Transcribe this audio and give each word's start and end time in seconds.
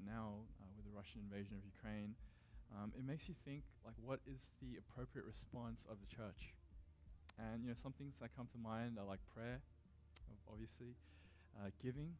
right 0.00 0.12
now 0.14 0.32
uh, 0.60 0.64
with 0.76 0.84
the 0.84 0.96
Russian 0.96 1.20
invasion 1.28 1.56
of 1.56 1.64
Ukraine, 1.64 2.14
um, 2.72 2.92
it 2.96 3.04
makes 3.04 3.28
you 3.28 3.34
think 3.44 3.62
like 3.84 3.94
what 4.00 4.20
is 4.26 4.48
the 4.62 4.78
appropriate 4.78 5.26
response 5.26 5.84
of 5.90 5.98
the 6.00 6.08
church? 6.08 6.54
And 7.38 7.62
you 7.62 7.68
know, 7.68 7.76
some 7.76 7.92
things 7.92 8.18
that 8.20 8.30
come 8.36 8.48
to 8.52 8.58
mind 8.58 8.98
are 8.98 9.04
like 9.04 9.20
prayer, 9.34 9.60
obviously, 10.50 10.94
uh, 11.58 11.70
giving, 11.82 12.14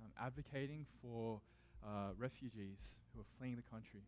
um, 0.00 0.10
advocating 0.18 0.86
for 1.00 1.40
uh, 1.84 2.12
refugees 2.18 2.96
who 3.12 3.20
are 3.20 3.30
fleeing 3.38 3.56
the 3.56 3.68
country. 3.70 4.00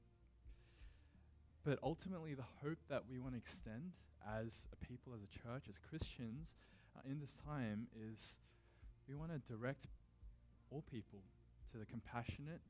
But 1.65 1.79
ultimately, 1.83 2.35
the 2.35 2.49
hope 2.65 2.79
that 2.89 3.05
we 3.09 3.21
want 3.21 3.35
to 3.35 3.39
extend 3.39 3.93
as 4.27 4.65
a 4.73 4.77
people, 4.85 5.15
as 5.15 5.23
a 5.23 5.31
church, 5.31 5.65
as 5.69 5.77
Christians 5.89 6.57
uh, 6.97 7.01
in 7.09 7.21
this 7.21 7.39
time 7.47 7.87
is 7.95 8.37
we 9.09 9.15
want 9.15 9.31
to 9.31 9.39
direct 9.53 9.87
all 10.71 10.83
people 10.91 11.21
to 11.73 11.79
the 11.79 11.87
compassionate, 11.87 12.61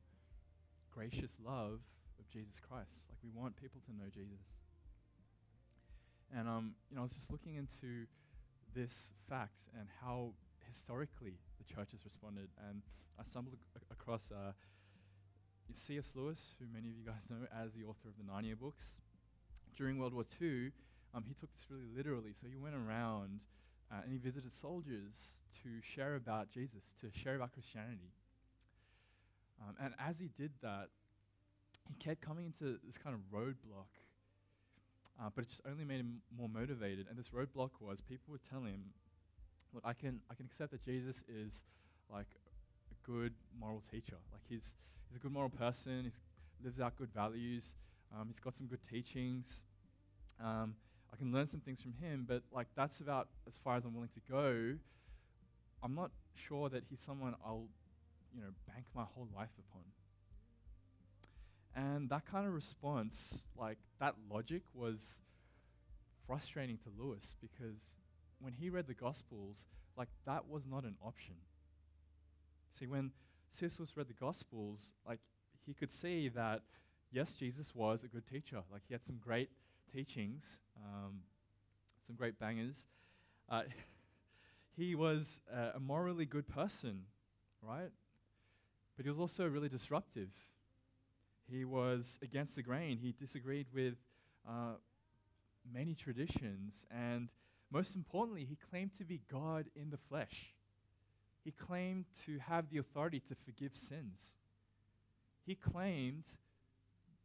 gracious 0.94 1.32
love 1.44 1.80
of 2.18 2.28
Jesus 2.30 2.60
Christ. 2.60 3.04
Like 3.08 3.18
we 3.24 3.30
want 3.34 3.56
people 3.56 3.80
to 3.86 3.92
know 3.92 4.08
Jesus. 4.12 4.44
And 6.36 6.48
um, 6.48 6.74
you 6.90 6.96
know, 6.96 7.02
I 7.02 7.04
was 7.04 7.12
just 7.12 7.30
looking 7.30 7.56
into 7.56 8.06
this 8.74 9.10
fact 9.28 9.68
and 9.78 9.88
how 10.00 10.32
historically 10.66 11.36
the 11.58 11.74
church 11.74 11.90
has 11.92 12.04
responded, 12.04 12.48
and 12.68 12.82
I 13.18 13.24
stumbled 13.24 13.56
ac- 13.76 13.84
across 13.90 14.32
uh, 14.32 14.52
C.S. 15.74 16.12
Lewis, 16.14 16.54
who 16.58 16.66
many 16.72 16.88
of 16.88 16.96
you 16.96 17.04
guys 17.04 17.24
know 17.30 17.44
as 17.52 17.72
the 17.74 17.84
author 17.84 18.08
of 18.08 18.16
the 18.16 18.24
Narnia 18.24 18.58
books. 18.58 19.00
During 19.76 19.98
World 19.98 20.12
War 20.12 20.24
II, 20.40 20.70
um, 21.14 21.24
he 21.26 21.34
took 21.34 21.52
this 21.52 21.66
really 21.70 21.88
literally. 21.94 22.32
So 22.40 22.46
he 22.50 22.56
went 22.56 22.74
around 22.74 23.40
uh, 23.90 24.00
and 24.02 24.12
he 24.12 24.18
visited 24.18 24.52
soldiers 24.52 25.40
to 25.62 25.68
share 25.82 26.14
about 26.14 26.50
Jesus, 26.50 26.92
to 27.00 27.08
share 27.18 27.36
about 27.36 27.52
Christianity. 27.52 28.12
Um, 29.62 29.76
and 29.82 29.94
as 29.98 30.18
he 30.18 30.28
did 30.36 30.50
that, 30.62 30.88
he 31.88 31.94
kept 31.94 32.20
coming 32.20 32.46
into 32.46 32.78
this 32.84 32.98
kind 32.98 33.14
of 33.14 33.20
roadblock, 33.36 33.92
uh, 35.20 35.30
but 35.34 35.44
it 35.44 35.48
just 35.48 35.60
only 35.70 35.84
made 35.84 36.00
him 36.00 36.20
more 36.36 36.48
motivated. 36.48 37.06
And 37.08 37.18
this 37.18 37.28
roadblock 37.28 37.70
was 37.80 38.00
people 38.00 38.32
would 38.32 38.42
tell 38.48 38.62
him, 38.62 38.92
"Look, 39.72 39.82
I 39.84 39.92
can 39.92 40.20
I 40.30 40.34
can 40.34 40.46
accept 40.46 40.70
that 40.72 40.82
Jesus 40.82 41.22
is 41.28 41.64
like 42.10 42.28
a 42.90 43.10
good 43.10 43.34
moral 43.58 43.82
teacher. 43.90 44.16
Like 44.32 44.42
he's 44.48 44.74
he's 45.08 45.16
a 45.16 45.20
good 45.20 45.32
moral 45.32 45.50
person. 45.50 46.04
He 46.04 46.64
lives 46.64 46.80
out 46.80 46.96
good 46.96 47.12
values. 47.12 47.74
Um, 48.14 48.28
he's 48.28 48.40
got 48.40 48.54
some 48.54 48.66
good 48.66 48.82
teachings. 48.88 49.62
Um, 50.42 50.74
I 51.12 51.16
can 51.16 51.32
learn 51.32 51.46
some 51.46 51.60
things 51.60 51.80
from 51.80 51.94
him, 51.94 52.24
but 52.26 52.42
like 52.52 52.68
that's 52.74 53.00
about 53.00 53.28
as 53.46 53.56
far 53.56 53.76
as 53.76 53.84
I'm 53.84 53.94
willing 53.94 54.10
to 54.14 54.32
go. 54.32 54.76
I'm 55.82 55.94
not 55.94 56.10
sure 56.34 56.68
that 56.68 56.84
he's 56.88 57.00
someone 57.00 57.34
I'll, 57.44 57.66
you 58.34 58.42
know, 58.42 58.50
bank 58.66 58.86
my 58.94 59.04
whole 59.14 59.28
life 59.34 59.50
upon. 59.58 59.82
And 61.74 62.10
that 62.10 62.26
kind 62.30 62.46
of 62.46 62.52
response, 62.52 63.44
like 63.56 63.78
that 63.98 64.14
logic, 64.30 64.62
was 64.74 65.20
frustrating 66.26 66.78
to 66.78 66.90
Lewis 67.02 67.34
because 67.40 67.96
when 68.40 68.52
he 68.52 68.68
read 68.68 68.86
the 68.86 68.94
Gospels, 68.94 69.66
like 69.96 70.08
that 70.26 70.48
was 70.48 70.64
not 70.66 70.84
an 70.84 70.96
option. 71.04 71.34
See, 72.78 72.86
when. 72.86 73.12
Lewis 73.60 73.96
read 73.96 74.08
the 74.08 74.14
Gospels, 74.14 74.92
like 75.06 75.20
he 75.66 75.74
could 75.74 75.92
see 75.92 76.28
that 76.30 76.62
yes, 77.12 77.34
Jesus 77.34 77.74
was 77.74 78.02
a 78.02 78.08
good 78.08 78.26
teacher. 78.26 78.62
Like 78.72 78.82
he 78.88 78.94
had 78.94 79.04
some 79.04 79.18
great 79.22 79.50
teachings, 79.92 80.44
um, 80.76 81.20
some 82.06 82.16
great 82.16 82.38
bangers. 82.38 82.86
Uh, 83.48 83.62
he 84.76 84.94
was 84.94 85.40
a 85.74 85.78
morally 85.78 86.24
good 86.24 86.48
person, 86.48 87.02
right? 87.60 87.90
But 89.02 89.06
he 89.06 89.10
was 89.10 89.18
also 89.18 89.48
really 89.48 89.68
disruptive. 89.68 90.28
He 91.50 91.64
was 91.64 92.20
against 92.22 92.54
the 92.54 92.62
grain. 92.62 92.98
He 93.02 93.10
disagreed 93.10 93.66
with 93.74 93.94
uh, 94.48 94.74
many 95.74 95.96
traditions. 95.96 96.86
And 96.88 97.28
most 97.72 97.96
importantly, 97.96 98.46
he 98.48 98.56
claimed 98.70 98.92
to 98.98 99.04
be 99.04 99.20
God 99.28 99.66
in 99.74 99.90
the 99.90 99.96
flesh. 99.96 100.54
He 101.44 101.50
claimed 101.50 102.04
to 102.26 102.38
have 102.48 102.70
the 102.70 102.78
authority 102.78 103.18
to 103.26 103.34
forgive 103.44 103.74
sins. 103.74 104.34
He 105.44 105.56
claimed 105.56 106.26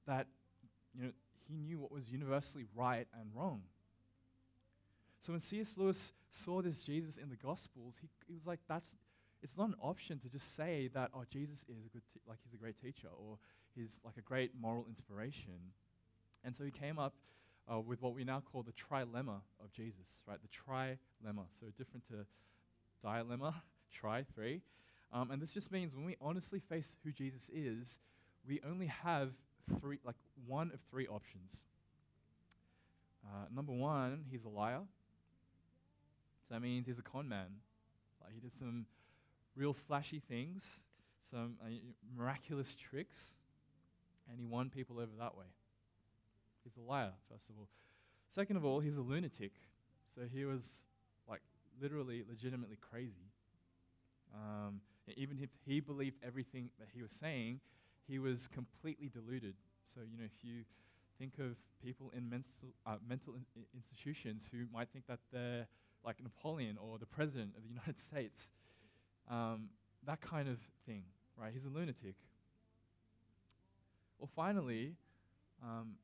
that 0.07 0.25
you 0.96 1.03
know, 1.03 1.12
he 1.47 1.57
knew 1.57 1.78
what 1.78 1.91
was 1.91 2.09
universally 2.09 2.66
right 2.75 3.06
and 3.13 3.30
wrong. 3.35 3.62
So 5.19 5.31
when 5.31 5.41
C.S. 5.41 5.75
Lewis 5.78 6.12
saw 6.31 6.63
this 6.63 6.84
Jesus 6.84 7.18
in 7.18 7.30
the 7.30 7.35
Gospels, 7.35 7.97
he, 8.01 8.09
he 8.25 8.34
was 8.34 8.47
like, 8.47 8.62
that's, 8.68 8.96
it's 9.44 9.58
not 9.58 9.70
an 9.70 9.75
option 9.81 10.20
to 10.20 10.30
just 10.30 10.56
say 10.56 10.90
that, 10.94 11.12
oh, 11.14 11.24
Jesus 11.30 11.59
is 11.70 11.86
a 11.86 11.90
good, 11.90 12.02
like 12.28 12.40
he's 12.44 12.53
a 12.53 12.58
great 12.58 12.80
teacher 12.81 13.08
or 13.08 13.38
he's 13.75 14.00
like 14.03 14.18
a 14.18 14.22
great 14.22 14.52
moral 14.59 14.86
inspiration. 14.88 15.74
And 16.44 16.56
so 16.56 16.64
he 16.64 16.72
came 16.72 16.98
up 16.98 17.14
uh, 17.72 17.80
with 17.80 18.02
what 18.02 18.14
we 18.14 18.24
now 18.24 18.42
call 18.52 18.64
the 18.64 18.72
trilemma 18.72 19.42
of 19.64 19.72
Jesus, 19.75 20.22
right? 20.28 20.40
The 20.42 20.48
trilemma. 20.48 21.44
So 21.59 21.68
different 21.78 22.08
to 22.08 22.25
dilemma, 23.03 23.62
try, 23.94 24.24
three. 24.36 24.62
Um, 25.14 25.31
and 25.31 25.42
this 25.42 25.54
just 25.54 25.72
means 25.72 25.96
when 25.96 26.06
we 26.06 26.16
honestly 26.19 26.59
face 26.59 26.96
who 27.04 27.12
Jesus 27.12 27.50
is, 27.54 28.00
we 28.48 28.59
only 28.68 28.88
have 28.88 29.31
three, 29.80 30.00
like 30.06 30.16
one 30.46 30.72
of 30.74 30.80
three 30.90 31.08
options. 31.08 31.64
Uh, 33.25 33.46
number 33.54 33.74
one, 33.74 34.24
he's 34.30 34.46
a 34.46 34.50
liar. 34.50 34.81
So 36.48 36.54
that 36.54 36.62
means 36.62 36.88
he's 36.88 37.00
a 37.00 37.04
con 37.04 37.28
man. 37.28 37.48
Like 38.24 38.34
he 38.34 38.40
did 38.40 38.54
some 38.54 38.86
real 39.57 39.73
flashy 39.73 40.22
things, 40.29 40.63
some 41.31 41.56
uh, 41.62 41.69
miraculous 42.16 42.75
tricks, 42.75 43.34
and 44.29 44.40
he 44.40 44.45
won 44.45 44.69
people 44.69 44.97
over 44.97 45.12
that 45.19 45.35
way. 45.35 45.45
He's 46.63 46.78
a 46.78 46.81
liar, 46.81 47.12
first 47.31 47.50
of 47.50 47.56
all. 47.57 47.68
Second 48.34 48.57
of 48.57 48.66
all, 48.66 48.79
he's 48.79 48.97
a 48.97 49.01
lunatic. 49.01 49.53
So 50.13 50.22
he 50.31 50.45
was 50.45 50.84
like 51.28 51.41
literally, 51.81 52.23
legitimately 52.29 52.78
crazy. 52.81 53.31
Um, 54.34 54.81
even 55.16 55.40
if 55.41 55.50
he 55.66 55.79
believed 55.79 56.18
everything 56.25 56.69
that 56.79 56.89
he 56.94 57.01
was 57.01 57.12
saying, 57.12 57.59
he 58.07 58.19
was 58.19 58.47
completely 58.47 59.09
deluded. 59.09 59.56
So, 59.94 60.01
you 60.01 60.18
know, 60.18 60.25
if 60.25 60.44
you 60.44 60.63
think 61.18 61.34
of 61.39 61.56
people 61.84 62.12
in 62.16 62.29
mental, 62.29 62.74
uh, 62.85 62.97
mental 63.07 63.35
in- 63.35 63.63
institutions 63.74 64.47
who 64.51 64.66
might 64.74 64.89
think 64.89 65.07
that 65.07 65.19
they're 65.31 65.68
like 66.03 66.22
Napoleon 66.22 66.78
or 66.78 66.97
the 66.97 67.06
President 67.06 67.51
of 67.56 67.63
the 67.63 67.69
United 67.74 68.00
States, 68.00 68.51
um, 69.29 69.69
that 70.05 70.21
kind 70.21 70.47
of 70.47 70.57
thing, 70.85 71.03
right? 71.38 71.51
He's 71.53 71.65
a 71.65 71.69
lunatic. 71.69 72.15
Well, 74.19 74.29
finally, 74.35 74.95
um, 75.63 75.95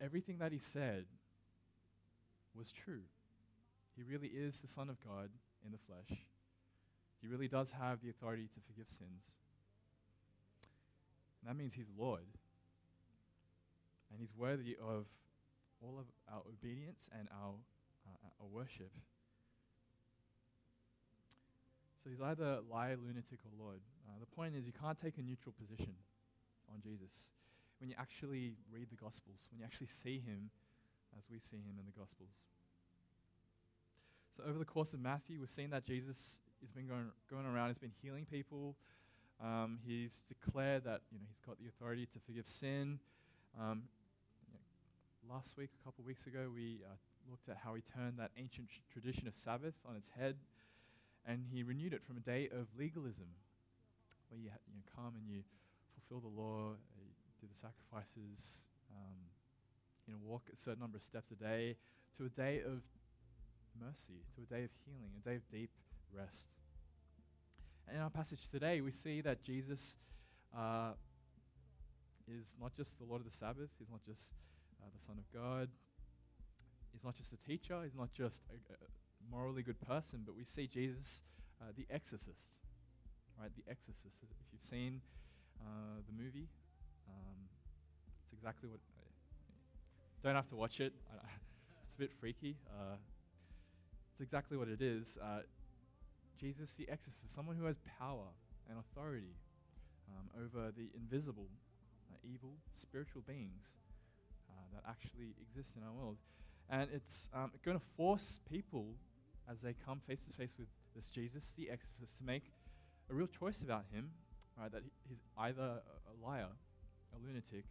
everything 0.00 0.38
that 0.38 0.52
he 0.52 0.58
said 0.58 1.04
was 2.56 2.72
true. 2.72 3.02
He 3.96 4.02
really 4.02 4.28
is 4.28 4.60
the 4.60 4.68
Son 4.68 4.88
of 4.88 4.96
God 5.04 5.30
in 5.64 5.72
the 5.72 5.78
flesh. 5.78 6.18
He 7.20 7.26
really 7.26 7.48
does 7.48 7.70
have 7.70 8.00
the 8.00 8.10
authority 8.10 8.48
to 8.54 8.60
forgive 8.66 8.88
sins. 8.88 9.30
And 11.40 11.48
that 11.48 11.56
means 11.56 11.74
he's 11.74 11.90
Lord. 11.96 12.26
And 14.10 14.20
he's 14.20 14.34
worthy 14.36 14.76
of 14.80 15.06
all 15.80 15.98
of 15.98 16.06
our 16.32 16.42
obedience 16.48 17.08
and 17.18 17.28
our, 17.32 17.54
uh, 18.06 18.28
our 18.40 18.46
worship. 18.50 18.90
So 22.02 22.10
he's 22.10 22.20
either 22.20 22.60
liar, 22.70 22.96
lunatic, 22.96 23.40
or 23.44 23.52
Lord. 23.58 23.80
Uh, 24.06 24.18
the 24.20 24.26
point 24.26 24.54
is, 24.54 24.66
you 24.66 24.72
can't 24.72 24.98
take 24.98 25.18
a 25.18 25.22
neutral 25.22 25.54
position 25.58 25.94
on 26.72 26.80
Jesus 26.80 27.30
when 27.80 27.90
you 27.90 27.96
actually 27.98 28.54
read 28.72 28.88
the 28.90 28.96
Gospels, 28.96 29.48
when 29.50 29.60
you 29.60 29.64
actually 29.64 29.88
see 29.88 30.18
him 30.18 30.50
as 31.16 31.24
we 31.30 31.38
see 31.38 31.58
him 31.58 31.78
in 31.78 31.86
the 31.86 31.98
Gospels. 31.98 32.30
So, 34.36 34.44
over 34.48 34.58
the 34.58 34.64
course 34.64 34.94
of 34.94 35.00
Matthew, 35.00 35.40
we've 35.40 35.50
seen 35.50 35.70
that 35.70 35.84
Jesus 35.84 36.38
has 36.60 36.72
been 36.72 36.86
going, 36.86 37.10
going 37.30 37.46
around, 37.46 37.68
he's 37.68 37.78
been 37.78 37.98
healing 38.02 38.26
people, 38.30 38.76
um, 39.42 39.78
he's 39.86 40.22
declared 40.28 40.84
that 40.84 41.02
you 41.10 41.18
know, 41.18 41.26
he's 41.28 41.42
got 41.46 41.58
the 41.58 41.68
authority 41.68 42.06
to 42.06 42.18
forgive 42.26 42.46
sin. 42.46 42.98
Um, 43.58 43.82
you 44.46 44.54
know, 44.54 45.34
last 45.34 45.56
week, 45.56 45.70
a 45.80 45.84
couple 45.84 46.02
of 46.02 46.06
weeks 46.06 46.26
ago, 46.26 46.50
we 46.52 46.80
uh, 46.84 46.94
looked 47.30 47.48
at 47.48 47.56
how 47.62 47.74
he 47.74 47.82
turned 47.94 48.18
that 48.18 48.30
ancient 48.36 48.68
tradition 48.92 49.26
of 49.26 49.36
Sabbath 49.36 49.74
on 49.88 49.96
its 49.96 50.08
head 50.18 50.36
and 51.28 51.44
he 51.52 51.62
renewed 51.62 51.92
it 51.92 52.02
from 52.02 52.16
a 52.16 52.20
day 52.20 52.48
of 52.50 52.66
legalism, 52.78 53.28
where 54.30 54.40
you, 54.40 54.48
ha- 54.48 54.64
you 54.66 54.72
know, 54.72 54.82
come 54.96 55.12
and 55.14 55.28
you 55.28 55.44
fulfill 55.92 56.24
the 56.24 56.40
law, 56.40 56.72
uh, 56.72 57.04
you 57.04 57.12
do 57.40 57.46
the 57.46 57.54
sacrifices, 57.54 58.64
um, 58.90 59.20
you 60.06 60.14
know, 60.14 60.18
walk 60.24 60.42
a 60.48 60.58
certain 60.58 60.80
number 60.80 60.96
of 60.96 61.02
steps 61.02 61.30
a 61.30 61.34
day, 61.34 61.76
to 62.16 62.24
a 62.24 62.28
day 62.30 62.62
of 62.64 62.80
mercy, 63.78 64.24
to 64.34 64.42
a 64.42 64.48
day 64.48 64.64
of 64.64 64.70
healing, 64.88 65.12
a 65.20 65.28
day 65.28 65.36
of 65.36 65.42
deep 65.52 65.70
rest. 66.16 66.48
And 67.86 67.96
in 67.96 68.02
our 68.02 68.10
passage 68.10 68.48
today, 68.50 68.80
we 68.80 68.90
see 68.90 69.20
that 69.20 69.42
Jesus 69.44 69.96
uh, 70.56 70.92
is 72.26 72.54
not 72.60 72.74
just 72.74 72.98
the 72.98 73.04
Lord 73.04 73.20
of 73.20 73.30
the 73.30 73.36
Sabbath, 73.36 73.68
he's 73.78 73.90
not 73.90 74.00
just 74.02 74.32
uh, 74.80 74.88
the 74.98 75.04
Son 75.04 75.16
of 75.18 75.28
God, 75.38 75.68
he's 76.92 77.04
not 77.04 77.14
just 77.14 77.34
a 77.34 77.38
teacher, 77.46 77.80
he's 77.84 77.94
not 77.94 78.12
just 78.14 78.42
a, 78.48 78.72
a 78.72 79.07
morally 79.30 79.62
good 79.62 79.80
person, 79.80 80.22
but 80.24 80.34
we 80.36 80.44
see 80.44 80.66
Jesus, 80.66 81.22
uh, 81.60 81.66
the 81.76 81.86
exorcist, 81.90 82.56
right? 83.40 83.50
The 83.56 83.70
exorcist. 83.70 84.22
If 84.22 84.28
you've 84.52 84.62
seen 84.62 85.00
uh, 85.60 86.00
the 86.06 86.22
movie. 86.22 86.48
Um, 87.08 87.38
it's 88.24 88.32
exactly 88.32 88.68
what. 88.68 88.80
Uh, 88.96 89.04
don't 90.22 90.34
have 90.34 90.48
to 90.48 90.56
watch 90.56 90.80
it. 90.80 90.92
it's 91.84 91.94
a 91.94 91.98
bit 91.98 92.12
freaky. 92.20 92.56
Uh, 92.70 92.96
it's 94.12 94.20
exactly 94.20 94.56
what 94.56 94.68
it 94.68 94.82
is. 94.82 95.18
Uh, 95.22 95.40
Jesus 96.38 96.74
the 96.76 96.88
exorcist, 96.88 97.34
someone 97.34 97.56
who 97.56 97.64
has 97.64 97.76
power 97.98 98.26
and 98.68 98.78
authority 98.78 99.34
um, 100.08 100.44
over 100.44 100.70
the 100.70 100.88
invisible, 100.94 101.48
uh, 102.12 102.16
evil, 102.22 102.52
spiritual 102.76 103.22
beings 103.26 103.64
that 104.72 104.88
actually 104.88 105.34
exist 105.40 105.72
in 105.76 105.82
our 105.82 105.92
world. 105.92 106.16
And 106.70 106.88
it's 106.92 107.28
um, 107.34 107.50
going 107.64 107.78
to 107.78 107.84
force 107.96 108.38
people, 108.50 108.94
as 109.50 109.60
they 109.60 109.74
come 109.86 110.00
face 110.06 110.24
to 110.24 110.32
face 110.32 110.54
with 110.58 110.68
this 110.94 111.08
Jesus 111.08 111.52
the 111.56 111.70
exorcist, 111.70 112.18
to 112.18 112.24
make 112.24 112.44
a 113.10 113.14
real 113.14 113.26
choice 113.26 113.62
about 113.62 113.84
him, 113.92 114.10
right? 114.60 114.70
That 114.70 114.82
he's 115.08 115.22
either 115.38 115.62
a, 115.62 116.26
liar, 116.26 116.48
a 117.14 117.26
lunatic, 117.26 117.64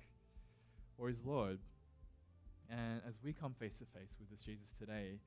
or 0.98 1.08
his 1.08 1.24
Lord. 1.24 1.60
And 2.70 3.02
as 3.08 3.16
we 3.24 3.34
come 3.34 3.54
face 3.54 3.78
to 3.80 3.86
face 3.86 4.18
with 4.20 4.30
this 4.30 4.42
Jesus 4.42 4.74
today, 4.78 5.20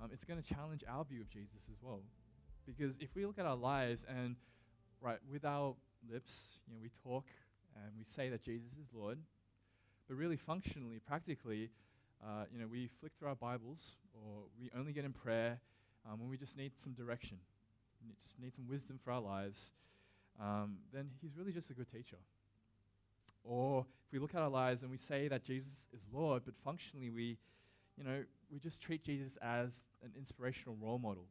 um, 0.00 0.10
it's 0.12 0.24
going 0.24 0.40
to 0.40 0.54
challenge 0.54 0.84
our 0.88 1.04
view 1.04 1.20
of 1.20 1.28
Jesus 1.28 1.68
as 1.70 1.76
well. 1.82 2.00
Because 2.66 2.94
if 3.00 3.14
we 3.14 3.26
look 3.26 3.38
at 3.38 3.46
our 3.46 3.56
lives 3.56 4.04
and, 4.08 4.36
right, 5.00 5.18
with 5.30 5.44
our 5.44 5.74
lips, 6.10 6.48
you 6.66 6.74
know, 6.74 6.80
we 6.82 6.90
talk 7.02 7.24
and 7.74 7.92
we 7.98 8.04
say 8.04 8.28
that 8.28 8.42
Jesus 8.42 8.70
is 8.72 8.86
Lord, 8.94 9.18
but 10.06 10.16
really 10.16 10.36
functionally, 10.36 11.00
practically, 11.06 11.70
uh, 12.22 12.44
you 12.52 12.60
know, 12.60 12.66
we 12.70 12.88
flick 13.00 13.12
through 13.18 13.28
our 13.28 13.34
Bibles 13.34 13.96
or 14.14 14.44
we 14.58 14.70
only 14.78 14.92
get 14.92 15.04
in 15.04 15.12
prayer 15.12 15.58
um, 16.06 16.20
when 16.20 16.28
we 16.28 16.36
just 16.36 16.56
need 16.56 16.72
some 16.76 16.92
direction, 16.92 17.38
just 18.18 18.40
need 18.40 18.54
some 18.54 18.66
wisdom 18.68 18.98
for 19.02 19.12
our 19.12 19.20
lives, 19.20 19.70
um, 20.40 20.76
then 20.92 21.10
he's 21.20 21.36
really 21.36 21.52
just 21.52 21.70
a 21.70 21.74
good 21.74 21.90
teacher. 21.90 22.16
Or 23.44 23.86
if 24.06 24.12
we 24.12 24.18
look 24.18 24.34
at 24.34 24.40
our 24.40 24.48
lives 24.48 24.82
and 24.82 24.90
we 24.90 24.96
say 24.96 25.28
that 25.28 25.44
Jesus 25.44 25.86
is 25.92 26.00
Lord, 26.12 26.42
but 26.44 26.54
functionally 26.64 27.10
we, 27.10 27.38
you 27.96 28.04
know, 28.04 28.24
we 28.52 28.58
just 28.58 28.80
treat 28.80 29.02
Jesus 29.02 29.36
as 29.42 29.84
an 30.02 30.12
inspirational 30.16 30.76
role 30.80 30.98
model, 30.98 31.26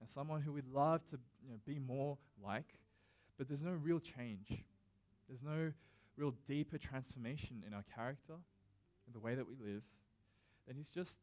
and 0.00 0.08
someone 0.08 0.42
who 0.42 0.52
we'd 0.52 0.68
love 0.72 1.06
to 1.08 1.18
you 1.44 1.50
know, 1.52 1.58
be 1.66 1.78
more 1.78 2.18
like, 2.44 2.74
but 3.38 3.48
there's 3.48 3.62
no 3.62 3.72
real 3.72 4.00
change. 4.00 4.64
There's 5.28 5.42
no 5.42 5.72
real 6.16 6.34
deeper 6.46 6.78
transformation 6.78 7.62
in 7.66 7.72
our 7.74 7.84
character, 7.94 8.34
in 9.06 9.12
the 9.12 9.18
way 9.18 9.34
that 9.34 9.46
we 9.46 9.54
live, 9.54 9.82
then 10.66 10.76
he's 10.76 10.88
just 10.88 11.18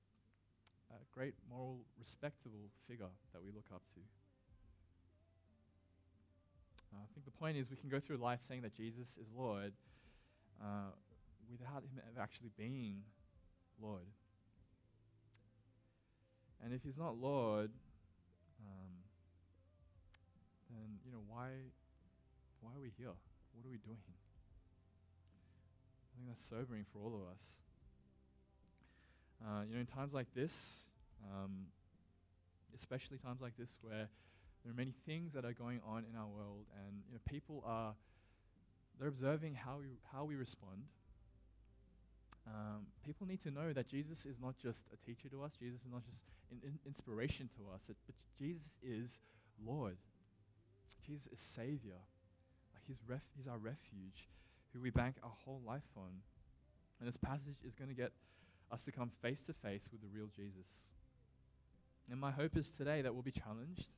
a 0.92 1.04
great 1.14 1.34
moral, 1.50 1.80
respectable 2.00 2.70
figure 2.88 3.12
that 3.34 3.42
we 3.44 3.52
look 3.52 3.68
up 3.74 3.82
to. 3.96 4.02
Uh, 6.94 7.00
I 7.00 7.08
think 7.14 7.26
the 7.26 7.32
point 7.32 7.58
is 7.58 7.70
we 7.70 7.78
can 7.78 7.90
go 7.90 8.00
through 8.00 8.18
life 8.18 8.40
saying 8.48 8.62
that 8.62 8.76
Jesus 8.76 9.18
is 9.18 9.28
Lord 9.36 9.74
uh, 10.62 10.92
without 11.50 11.84
him 11.84 12.02
actually 12.20 12.52
being 12.58 13.04
Lord. 13.82 14.06
And 16.64 16.74
if 16.74 16.84
he's 16.84 16.98
not 16.98 17.18
Lord, 17.18 17.72
um, 18.62 18.92
then 20.70 21.00
you 21.06 21.12
know 21.12 21.24
why 21.28 21.50
why 22.62 22.72
are 22.76 22.82
we 22.82 22.92
here? 22.98 23.16
What 23.54 23.66
are 23.66 23.72
we 23.72 23.78
doing? 23.78 23.98
I 26.06 26.10
think 26.16 26.30
that's 26.30 26.46
sobering 26.48 26.86
for 26.94 27.00
all 27.00 27.16
of 27.16 27.22
us. 27.34 27.58
Uh, 29.44 29.64
you 29.68 29.74
know, 29.74 29.80
in 29.82 29.88
times 29.88 30.14
like 30.14 30.28
this, 30.36 30.82
um, 31.24 31.66
especially 32.76 33.18
times 33.18 33.42
like 33.42 33.58
this 33.58 33.70
where 33.82 34.08
there 34.64 34.72
are 34.72 34.76
many 34.76 34.94
things 35.06 35.34
that 35.34 35.46
are 35.46 35.54
going 35.54 35.80
on 35.88 36.06
in 36.10 36.16
our 36.16 36.28
world, 36.28 36.66
and 36.86 37.02
you 37.08 37.14
know, 37.14 37.20
people 37.28 37.64
are 37.66 37.94
they're 39.00 39.10
observing 39.10 39.56
how 39.56 39.78
we 39.80 39.88
how 40.14 40.24
we 40.26 40.36
respond. 40.36 40.84
Um, 42.48 42.88
people 43.06 43.28
need 43.28 43.42
to 43.44 43.52
know 43.52 43.74
that 43.74 43.88
Jesus 43.88 44.26
is 44.26 44.38
not 44.42 44.58
just 44.58 44.84
a 44.94 45.06
teacher 45.06 45.30
to 45.30 45.44
us. 45.44 45.52
Jesus 45.60 45.82
is 45.82 45.92
not 45.92 46.04
just 46.06 46.24
an 46.52 46.60
in 46.64 46.80
inspiration 46.86 47.50
to 47.58 47.74
us. 47.74 47.90
It, 47.90 47.98
but 48.06 48.16
Jesus 48.38 48.78
is 48.84 49.20
Lord. 49.66 49.98
Jesus 51.06 51.28
is 51.28 51.40
Savior. 51.40 52.02
Like 52.74 52.84
he's, 52.88 52.98
ref- 53.08 53.30
he's 53.36 53.48
our 53.48 53.58
refuge, 53.58 54.30
who 54.74 54.82
we 54.82 54.90
bank 54.90 55.16
our 55.24 55.34
whole 55.46 55.62
life 55.66 55.90
on. 55.98 56.12
And 57.00 57.08
this 57.08 57.18
passage 57.18 57.58
is 57.66 57.74
going 57.74 57.90
to 57.90 57.96
get 57.96 58.12
us 58.72 58.84
to 58.84 58.92
come 58.92 59.12
face 59.22 59.42
to 59.44 59.54
face 59.54 59.90
with 59.92 60.02
the 60.02 60.08
real 60.08 60.28
Jesus. 60.34 60.88
And 62.10 62.20
my 62.20 62.32
hope 62.32 62.58
is 62.58 62.70
today 62.70 63.02
that 63.02 63.14
we'll 63.14 63.24
be 63.24 63.32
challenged, 63.32 63.90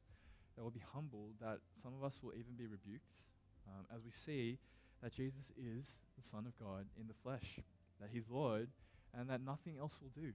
that 0.56 0.62
we'll 0.62 0.72
be 0.72 0.84
humbled, 0.94 1.34
that 1.42 1.60
some 1.82 1.94
of 1.98 2.04
us 2.04 2.20
will 2.22 2.34
even 2.34 2.54
be 2.58 2.68
rebuked 2.68 3.14
um, 3.68 3.86
as 3.96 4.04
we 4.04 4.12
see 4.12 4.60
that 5.02 5.14
Jesus 5.14 5.52
is 5.58 5.96
the 6.18 6.24
Son 6.24 6.46
of 6.46 6.58
God 6.58 6.86
in 7.00 7.08
the 7.08 7.14
flesh, 7.24 7.60
that 8.00 8.10
He's 8.12 8.30
Lord, 8.30 8.68
and 9.18 9.30
that 9.30 9.42
nothing 9.46 9.76
else 9.80 9.98
will 10.02 10.12
do. 10.16 10.32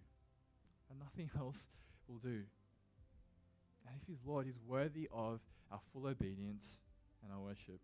And 0.90 0.98
nothing 0.98 1.30
else 1.38 1.66
will 2.08 2.18
do. 2.18 2.42
And 3.86 3.96
if 4.00 4.06
He's 4.06 4.24
Lord, 4.24 4.46
He's 4.46 4.60
worthy 4.66 5.08
of 5.12 5.40
our 5.70 5.80
full 5.92 6.06
obedience 6.06 6.78
and 7.22 7.32
our 7.32 7.40
worship. 7.40 7.80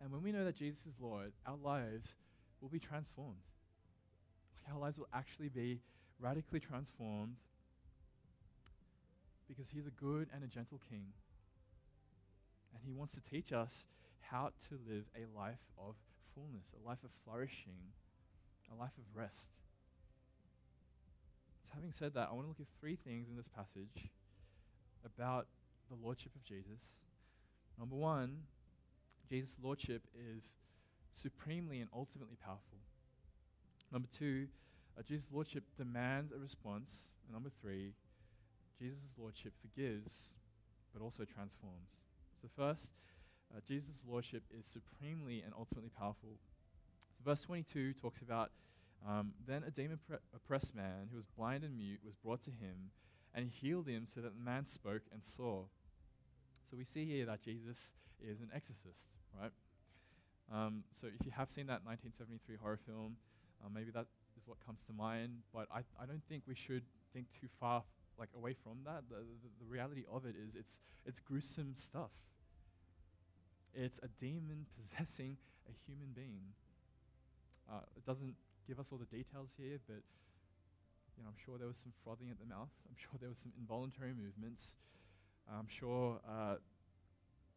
And 0.00 0.12
when 0.12 0.22
we 0.22 0.32
know 0.32 0.44
that 0.44 0.56
Jesus 0.56 0.86
is 0.86 0.94
Lord, 1.00 1.32
our 1.46 1.56
lives 1.56 2.14
will 2.60 2.68
be 2.68 2.78
transformed. 2.78 3.38
Our 4.72 4.78
lives 4.78 4.98
will 4.98 5.08
actually 5.12 5.48
be 5.48 5.80
radically 6.20 6.60
transformed 6.60 7.36
because 9.48 9.68
He's 9.68 9.86
a 9.86 9.90
good 9.90 10.28
and 10.34 10.42
a 10.42 10.46
gentle 10.46 10.80
King. 10.88 11.06
And 12.74 12.82
He 12.84 12.92
wants 12.92 13.14
to 13.14 13.20
teach 13.20 13.52
us 13.52 13.86
how 14.20 14.50
to 14.68 14.78
live 14.88 15.04
a 15.14 15.38
life 15.38 15.60
of 15.78 15.94
fullness, 16.34 16.72
a 16.82 16.88
life 16.88 16.98
of 17.04 17.10
flourishing, 17.24 17.92
a 18.72 18.80
life 18.80 18.96
of 18.98 19.04
rest. 19.14 19.50
So, 21.66 21.72
having 21.74 21.92
said 21.92 22.14
that, 22.14 22.28
I 22.30 22.34
want 22.34 22.46
to 22.46 22.48
look 22.48 22.60
at 22.60 22.66
three 22.80 22.96
things 22.96 23.28
in 23.28 23.36
this 23.36 23.48
passage 23.48 24.10
about 25.04 25.46
the 25.90 25.96
Lordship 26.02 26.34
of 26.34 26.44
Jesus. 26.44 26.80
Number 27.78 27.96
one, 27.96 28.38
Jesus' 29.28 29.56
Lordship 29.62 30.02
is 30.14 30.56
supremely 31.12 31.80
and 31.80 31.88
ultimately 31.94 32.36
powerful. 32.42 32.78
Number 33.94 34.08
two, 34.10 34.48
uh, 34.98 35.02
Jesus' 35.02 35.28
Lordship 35.32 35.62
demands 35.78 36.32
a 36.32 36.38
response. 36.38 37.06
And 37.24 37.32
number 37.32 37.48
three, 37.62 37.92
Jesus' 38.76 39.14
Lordship 39.16 39.52
forgives 39.62 40.32
but 40.92 41.00
also 41.00 41.24
transforms. 41.24 42.02
So, 42.42 42.48
first, 42.56 42.90
uh, 43.54 43.60
Jesus' 43.66 44.02
Lordship 44.04 44.42
is 44.50 44.66
supremely 44.66 45.42
and 45.42 45.52
ultimately 45.56 45.90
powerful. 45.96 46.40
So, 47.16 47.22
verse 47.24 47.42
22 47.42 47.92
talks 47.94 48.20
about 48.20 48.50
um, 49.06 49.32
then 49.46 49.62
a 49.62 49.70
demon 49.70 50.00
oppressed 50.34 50.74
man 50.74 51.08
who 51.10 51.16
was 51.16 51.26
blind 51.26 51.62
and 51.62 51.76
mute 51.76 52.00
was 52.04 52.16
brought 52.16 52.42
to 52.44 52.50
him, 52.50 52.90
and 53.32 53.44
he 53.44 53.68
healed 53.68 53.86
him 53.86 54.06
so 54.12 54.20
that 54.22 54.36
the 54.36 54.44
man 54.44 54.66
spoke 54.66 55.02
and 55.12 55.24
saw. 55.24 55.62
So, 56.68 56.76
we 56.76 56.84
see 56.84 57.04
here 57.04 57.26
that 57.26 57.42
Jesus 57.42 57.92
is 58.20 58.40
an 58.40 58.50
exorcist, 58.52 59.06
right? 59.40 59.52
Um, 60.52 60.82
so, 60.90 61.06
if 61.06 61.24
you 61.24 61.30
have 61.30 61.48
seen 61.48 61.66
that 61.66 61.84
1973 61.84 62.56
horror 62.60 62.80
film, 62.84 63.16
uh, 63.64 63.68
maybe 63.72 63.90
that 63.92 64.06
is 64.36 64.46
what 64.46 64.58
comes 64.64 64.84
to 64.84 64.92
mind, 64.92 65.42
but 65.52 65.68
I, 65.72 65.80
I 66.00 66.06
don't 66.06 66.22
think 66.28 66.42
we 66.46 66.54
should 66.54 66.82
think 67.12 67.26
too 67.40 67.48
far 67.60 67.82
like 68.18 68.28
away 68.36 68.54
from 68.54 68.78
that. 68.84 69.02
The, 69.08 69.16
the, 69.16 69.50
the 69.60 69.66
reality 69.66 70.04
of 70.12 70.24
it 70.26 70.34
is 70.36 70.54
it's, 70.54 70.80
it's 71.06 71.20
gruesome 71.20 71.74
stuff. 71.74 72.10
It's 73.74 73.98
a 74.02 74.08
demon 74.20 74.66
possessing 74.76 75.36
a 75.68 75.72
human 75.86 76.08
being. 76.14 76.54
Uh, 77.70 77.80
it 77.96 78.04
doesn't 78.04 78.34
give 78.68 78.78
us 78.78 78.90
all 78.92 78.98
the 78.98 79.16
details 79.16 79.54
here, 79.58 79.78
but 79.86 80.02
you 81.16 81.22
know, 81.22 81.28
I'm 81.28 81.40
sure 81.44 81.58
there 81.58 81.68
was 81.68 81.78
some 81.78 81.92
frothing 82.04 82.30
at 82.30 82.38
the 82.38 82.46
mouth. 82.46 82.70
I'm 82.88 82.96
sure 83.00 83.18
there 83.20 83.30
was 83.30 83.38
some 83.38 83.52
involuntary 83.58 84.12
movements. 84.12 84.76
I'm 85.48 85.68
sure 85.68 86.20
uh, 86.28 86.56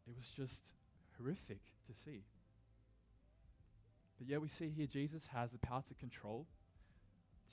it 0.08 0.16
was 0.16 0.28
just 0.30 0.74
horrific 1.18 1.60
to 1.88 1.94
see. 1.94 2.24
But 4.18 4.28
yet 4.28 4.42
we 4.42 4.48
see 4.48 4.70
here 4.70 4.88
Jesus 4.88 5.28
has 5.34 5.52
the 5.52 5.60
power 5.60 5.84
to 5.88 5.94
control, 5.94 6.48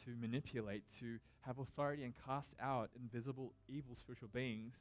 to 0.05 0.11
manipulate, 0.21 0.85
to 1.01 1.19
have 1.43 1.59
authority 1.59 2.05
and 2.05 2.15
cast 2.27 2.55
out 2.61 2.91
invisible 2.97 3.53
evil 3.69 3.95
spiritual 3.95 4.29
beings. 4.33 4.75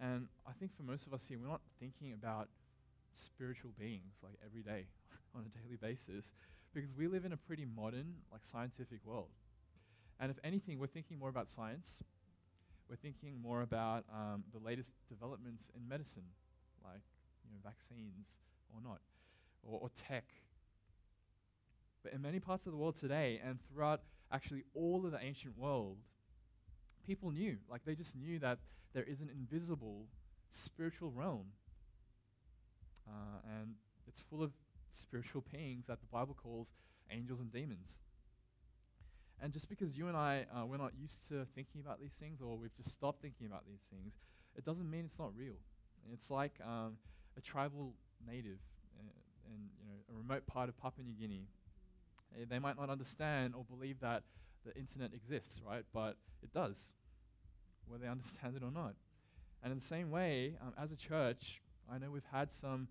And 0.00 0.28
I 0.46 0.52
think 0.52 0.76
for 0.76 0.82
most 0.82 1.06
of 1.06 1.14
us 1.14 1.24
here, 1.28 1.38
we're 1.40 1.48
not 1.48 1.60
thinking 1.80 2.12
about 2.12 2.48
spiritual 3.14 3.70
beings 3.78 4.14
like 4.22 4.34
every 4.44 4.62
day 4.62 4.86
on 5.34 5.44
a 5.46 5.58
daily 5.62 5.76
basis 5.76 6.32
because 6.74 6.90
we 6.96 7.06
live 7.06 7.24
in 7.24 7.32
a 7.32 7.36
pretty 7.36 7.64
modern, 7.64 8.14
like 8.30 8.44
scientific 8.44 9.00
world. 9.04 9.28
And 10.20 10.30
if 10.30 10.38
anything, 10.44 10.78
we're 10.78 10.86
thinking 10.86 11.18
more 11.18 11.28
about 11.28 11.50
science. 11.50 11.98
We're 12.88 12.96
thinking 12.96 13.40
more 13.40 13.62
about 13.62 14.04
um, 14.12 14.44
the 14.52 14.58
latest 14.58 14.92
developments 15.08 15.70
in 15.74 15.88
medicine, 15.88 16.26
like 16.84 17.02
you 17.44 17.50
know, 17.50 17.58
vaccines 17.62 18.38
or 18.74 18.80
not, 18.82 19.00
or, 19.62 19.80
or 19.80 19.90
tech. 19.96 20.24
But 22.02 22.12
in 22.12 22.22
many 22.22 22.40
parts 22.40 22.66
of 22.66 22.72
the 22.72 22.78
world 22.78 22.96
today, 22.98 23.40
and 23.44 23.58
throughout 23.68 24.02
actually 24.32 24.64
all 24.74 25.04
of 25.04 25.12
the 25.12 25.22
ancient 25.22 25.56
world, 25.56 25.98
people 27.06 27.30
knew, 27.30 27.58
like 27.70 27.84
they 27.84 27.94
just 27.94 28.16
knew 28.16 28.38
that 28.40 28.58
there 28.92 29.04
is 29.04 29.20
an 29.20 29.30
invisible 29.30 30.06
spiritual 30.50 31.10
realm 31.10 31.46
uh, 33.08 33.60
and 33.60 33.74
It's 34.06 34.20
full 34.20 34.42
of 34.42 34.52
spiritual 34.90 35.44
beings 35.52 35.86
that 35.86 36.00
the 36.00 36.06
Bible 36.06 36.36
calls 36.40 36.72
angels 37.10 37.40
and 37.40 37.50
demons. 37.52 38.00
And 39.40 39.52
just 39.52 39.68
because 39.68 39.96
you 39.96 40.08
and 40.08 40.16
I, 40.16 40.46
uh, 40.54 40.66
we're 40.66 40.76
not 40.76 40.92
used 41.00 41.28
to 41.28 41.46
thinking 41.54 41.80
about 41.80 42.00
these 42.00 42.12
things 42.12 42.40
or 42.40 42.56
we've 42.56 42.74
just 42.74 42.92
stopped 42.92 43.22
thinking 43.22 43.46
about 43.46 43.64
these 43.66 43.82
things, 43.90 44.14
it 44.56 44.64
doesn't 44.64 44.88
mean 44.88 45.04
it's 45.06 45.18
not 45.18 45.32
real. 45.36 45.56
It's 46.12 46.30
like 46.30 46.52
um, 46.64 46.96
a 47.36 47.40
tribal 47.40 47.94
native 48.24 48.58
uh, 48.98 49.10
in 49.46 49.70
you 49.80 49.86
know, 49.88 50.14
a 50.14 50.16
remote 50.16 50.46
part 50.46 50.68
of 50.68 50.76
Papua 50.76 51.04
New 51.04 51.14
Guinea. 51.14 51.48
Uh, 52.34 52.44
they 52.48 52.58
might 52.58 52.78
not 52.78 52.90
understand 52.90 53.54
or 53.56 53.64
believe 53.64 54.00
that 54.00 54.22
the 54.64 54.74
internet 54.76 55.12
exists, 55.12 55.60
right? 55.66 55.84
But 55.92 56.16
it 56.42 56.52
does, 56.52 56.92
whether 57.86 58.04
they 58.04 58.10
understand 58.10 58.56
it 58.56 58.62
or 58.62 58.70
not. 58.70 58.94
And 59.62 59.72
in 59.72 59.78
the 59.78 59.84
same 59.84 60.10
way, 60.10 60.56
um, 60.60 60.72
as 60.80 60.92
a 60.92 60.96
church, 60.96 61.60
I 61.92 61.98
know 61.98 62.10
we've 62.10 62.22
had 62.32 62.50
some 62.50 62.88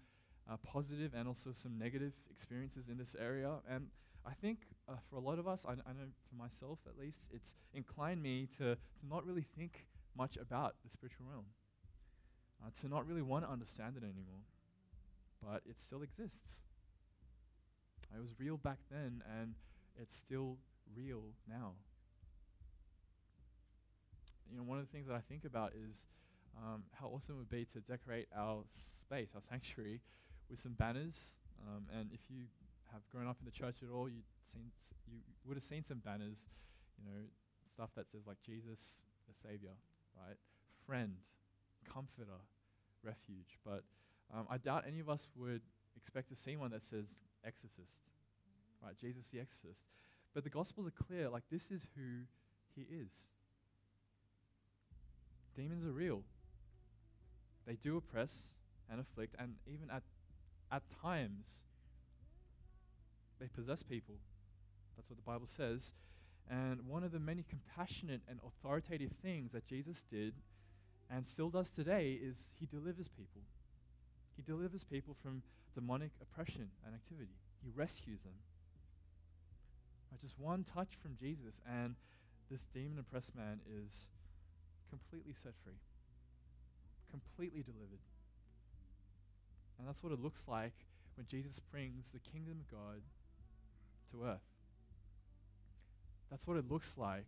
uh, 0.50 0.58
positive 0.64 1.14
and 1.16 1.28
also 1.28 1.52
some 1.54 1.78
negative 1.78 2.14
experiences 2.30 2.88
in 2.90 2.98
this 2.98 3.16
area. 3.20 3.56
And 3.70 3.88
I 4.26 4.34
think 4.34 4.60
uh, 4.88 4.94
for 5.10 5.18
a 5.18 5.20
lot 5.20 5.40
of 5.40 5.48
us, 5.48 5.66
I, 5.68 5.72
I, 5.72 5.94
know 5.94 6.08
for 6.30 6.36
myself 6.36 6.80
at 6.88 6.98
least, 6.98 7.28
it's 7.34 7.56
inclined 7.74 8.22
me 8.22 8.48
to, 8.58 8.76
to 8.76 9.08
not 9.10 9.26
really 9.26 9.46
think 9.58 9.88
much 10.16 10.38
about 10.38 10.76
the 10.84 10.90
spiritual 10.90 11.26
realm, 11.30 11.46
uh, 12.64 12.70
to 12.82 12.88
not 12.88 13.08
really 13.08 13.22
want 13.22 13.46
to 13.46 13.52
understand 13.52 13.96
it 13.98 14.04
anymore. 14.04 14.42
But 15.42 15.62
it 15.68 15.80
still 15.80 16.04
exists. 16.04 16.62
It 18.15 18.22
was 18.22 18.34
real 18.39 18.58
back 18.58 18.77
then, 18.89 19.24
and 19.39 19.56
it's 20.00 20.15
still 20.15 20.58
real 20.96 21.24
now. 21.48 21.74
You 24.51 24.58
know, 24.58 24.63
one 24.63 24.80
of 24.80 24.86
the 24.86 24.91
things 24.91 25.08
that 25.08 25.15
I 25.15 25.22
think 25.22 25.46
about 25.46 25.72
is 25.74 26.06
um, 26.58 26.84
how 27.00 27.08
awesome 27.08 27.36
it 27.36 27.38
would 27.38 27.50
be 27.50 27.65
to 27.74 27.80
decorate 27.80 28.27
our 28.36 28.63
space, 28.70 29.30
our 29.34 29.41
sanctuary, 29.41 30.01
with 30.50 30.60
some 30.60 30.74
banners. 30.74 31.36
Um, 31.68 31.86
and 31.98 32.10
if 32.13 32.20
you 32.30 32.44
have 32.91 33.01
grown 33.10 33.27
up 33.27 33.38
in 33.39 33.46
the 33.46 33.51
church 33.51 33.77
at 33.82 33.89
all, 33.94 34.10
you'd 34.10 34.25
seen 34.44 34.70
s- 34.75 34.94
you 35.08 35.20
would 35.46 35.56
have 35.56 35.63
seen 35.63 35.84
some 35.86 36.00
banners, 36.00 36.50
you 36.98 37.06
know, 37.10 37.22
stuff 37.74 37.91
that 37.96 38.10
says 38.12 38.27
like 38.27 38.41
Jesus, 38.46 38.98
the 39.27 39.34
Savior, 39.48 39.72
right? 40.18 40.36
Friend, 40.86 41.15
Comforter, 41.88 42.41
Refuge. 43.03 43.58
But 43.63 43.84
um, 44.34 44.48
I 44.50 44.58
doubt 44.58 44.84
any 44.86 45.00
of 45.00 45.10
us 45.10 45.27
would 45.38 45.62
expect 45.96 46.27
to 46.30 46.36
see 46.36 46.58
one 46.58 46.72
that 46.72 46.84
says 46.84 47.15
Exorcist, 47.46 48.02
right? 48.84 48.98
Jesus 49.00 49.30
the 49.32 49.40
Exorcist. 49.40 49.86
But 50.34 50.44
the 50.44 50.50
Gospels 50.50 50.88
are 50.88 51.04
clear, 51.04 51.30
like 51.30 51.44
this 51.52 51.72
is 51.72 51.82
who 51.96 52.24
he 52.76 52.82
is. 52.82 53.12
Demons 55.56 55.86
are 55.86 55.92
real. 55.92 56.22
They 57.66 57.76
do 57.76 57.98
oppress 57.98 58.38
and 58.90 59.00
afflict, 59.00 59.36
and 59.38 59.56
even 59.68 59.90
at, 59.90 60.04
at 60.72 60.84
times, 61.02 61.60
they 63.40 63.48
possess 63.48 63.84
people. 63.84 64.16
That's 64.96 65.10
what 65.10 65.18
the 65.18 65.24
Bible 65.24 65.48
says. 65.48 65.94
And 66.50 66.88
one 66.88 67.04
of 67.04 67.12
the 67.12 67.20
many 67.20 67.46
compassionate 67.48 68.22
and 68.28 68.40
authoritative 68.46 69.12
things 69.22 69.52
that 69.54 69.66
Jesus 69.66 70.04
did 70.12 70.34
and 71.10 71.26
still 71.26 71.50
does 71.50 71.70
today 71.70 72.20
is 72.22 72.52
he 72.60 72.66
delivers 72.66 73.08
people. 73.08 73.42
He 74.36 74.42
delivers 74.42 74.84
people 74.84 75.16
from 75.22 75.44
demonic 75.75 76.12
oppression 76.22 76.70
and 76.86 76.96
activity, 76.96 77.38
he 77.63 77.70
rescues 77.75 78.22
them. 78.22 78.34
Right, 80.12 80.20
just 80.20 80.38
one 80.38 80.63
touch 80.63 80.98
from 81.01 81.16
Jesus, 81.20 81.62
and 81.66 81.96
this 82.50 82.66
demon 82.74 83.00
oppressed 83.00 83.36
man 83.36 83.62
is 83.70 84.08
completely 84.90 85.34
set 85.42 85.54
free, 85.63 85.80
completely 87.10 87.63
delivered. 87.63 88.04
And 89.80 89.88
that's 89.88 90.04
what 90.04 90.12
it 90.12 90.22
looks 90.22 90.44
like 90.48 90.74
when 91.16 91.25
Jesus 91.28 91.60
brings 91.72 92.12
the 92.12 92.20
kingdom 92.20 92.58
of 92.60 92.70
God 92.70 93.01
to 94.12 94.25
earth. 94.25 94.42
That's 96.30 96.46
what 96.46 96.58
it 96.58 96.70
looks 96.70 96.94
like 96.98 97.28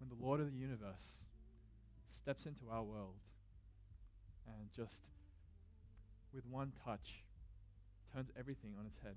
when 0.00 0.08
the 0.08 0.24
Lord 0.24 0.40
of 0.40 0.52
the 0.52 0.58
universe 0.58 1.24
steps 2.10 2.46
into 2.46 2.70
our 2.70 2.82
world 2.82 3.14
and 4.46 4.68
just, 4.74 5.02
with 6.32 6.46
one 6.46 6.72
touch, 6.84 7.22
turns 8.14 8.30
everything 8.38 8.72
on 8.78 8.86
its 8.86 8.98
head. 9.02 9.14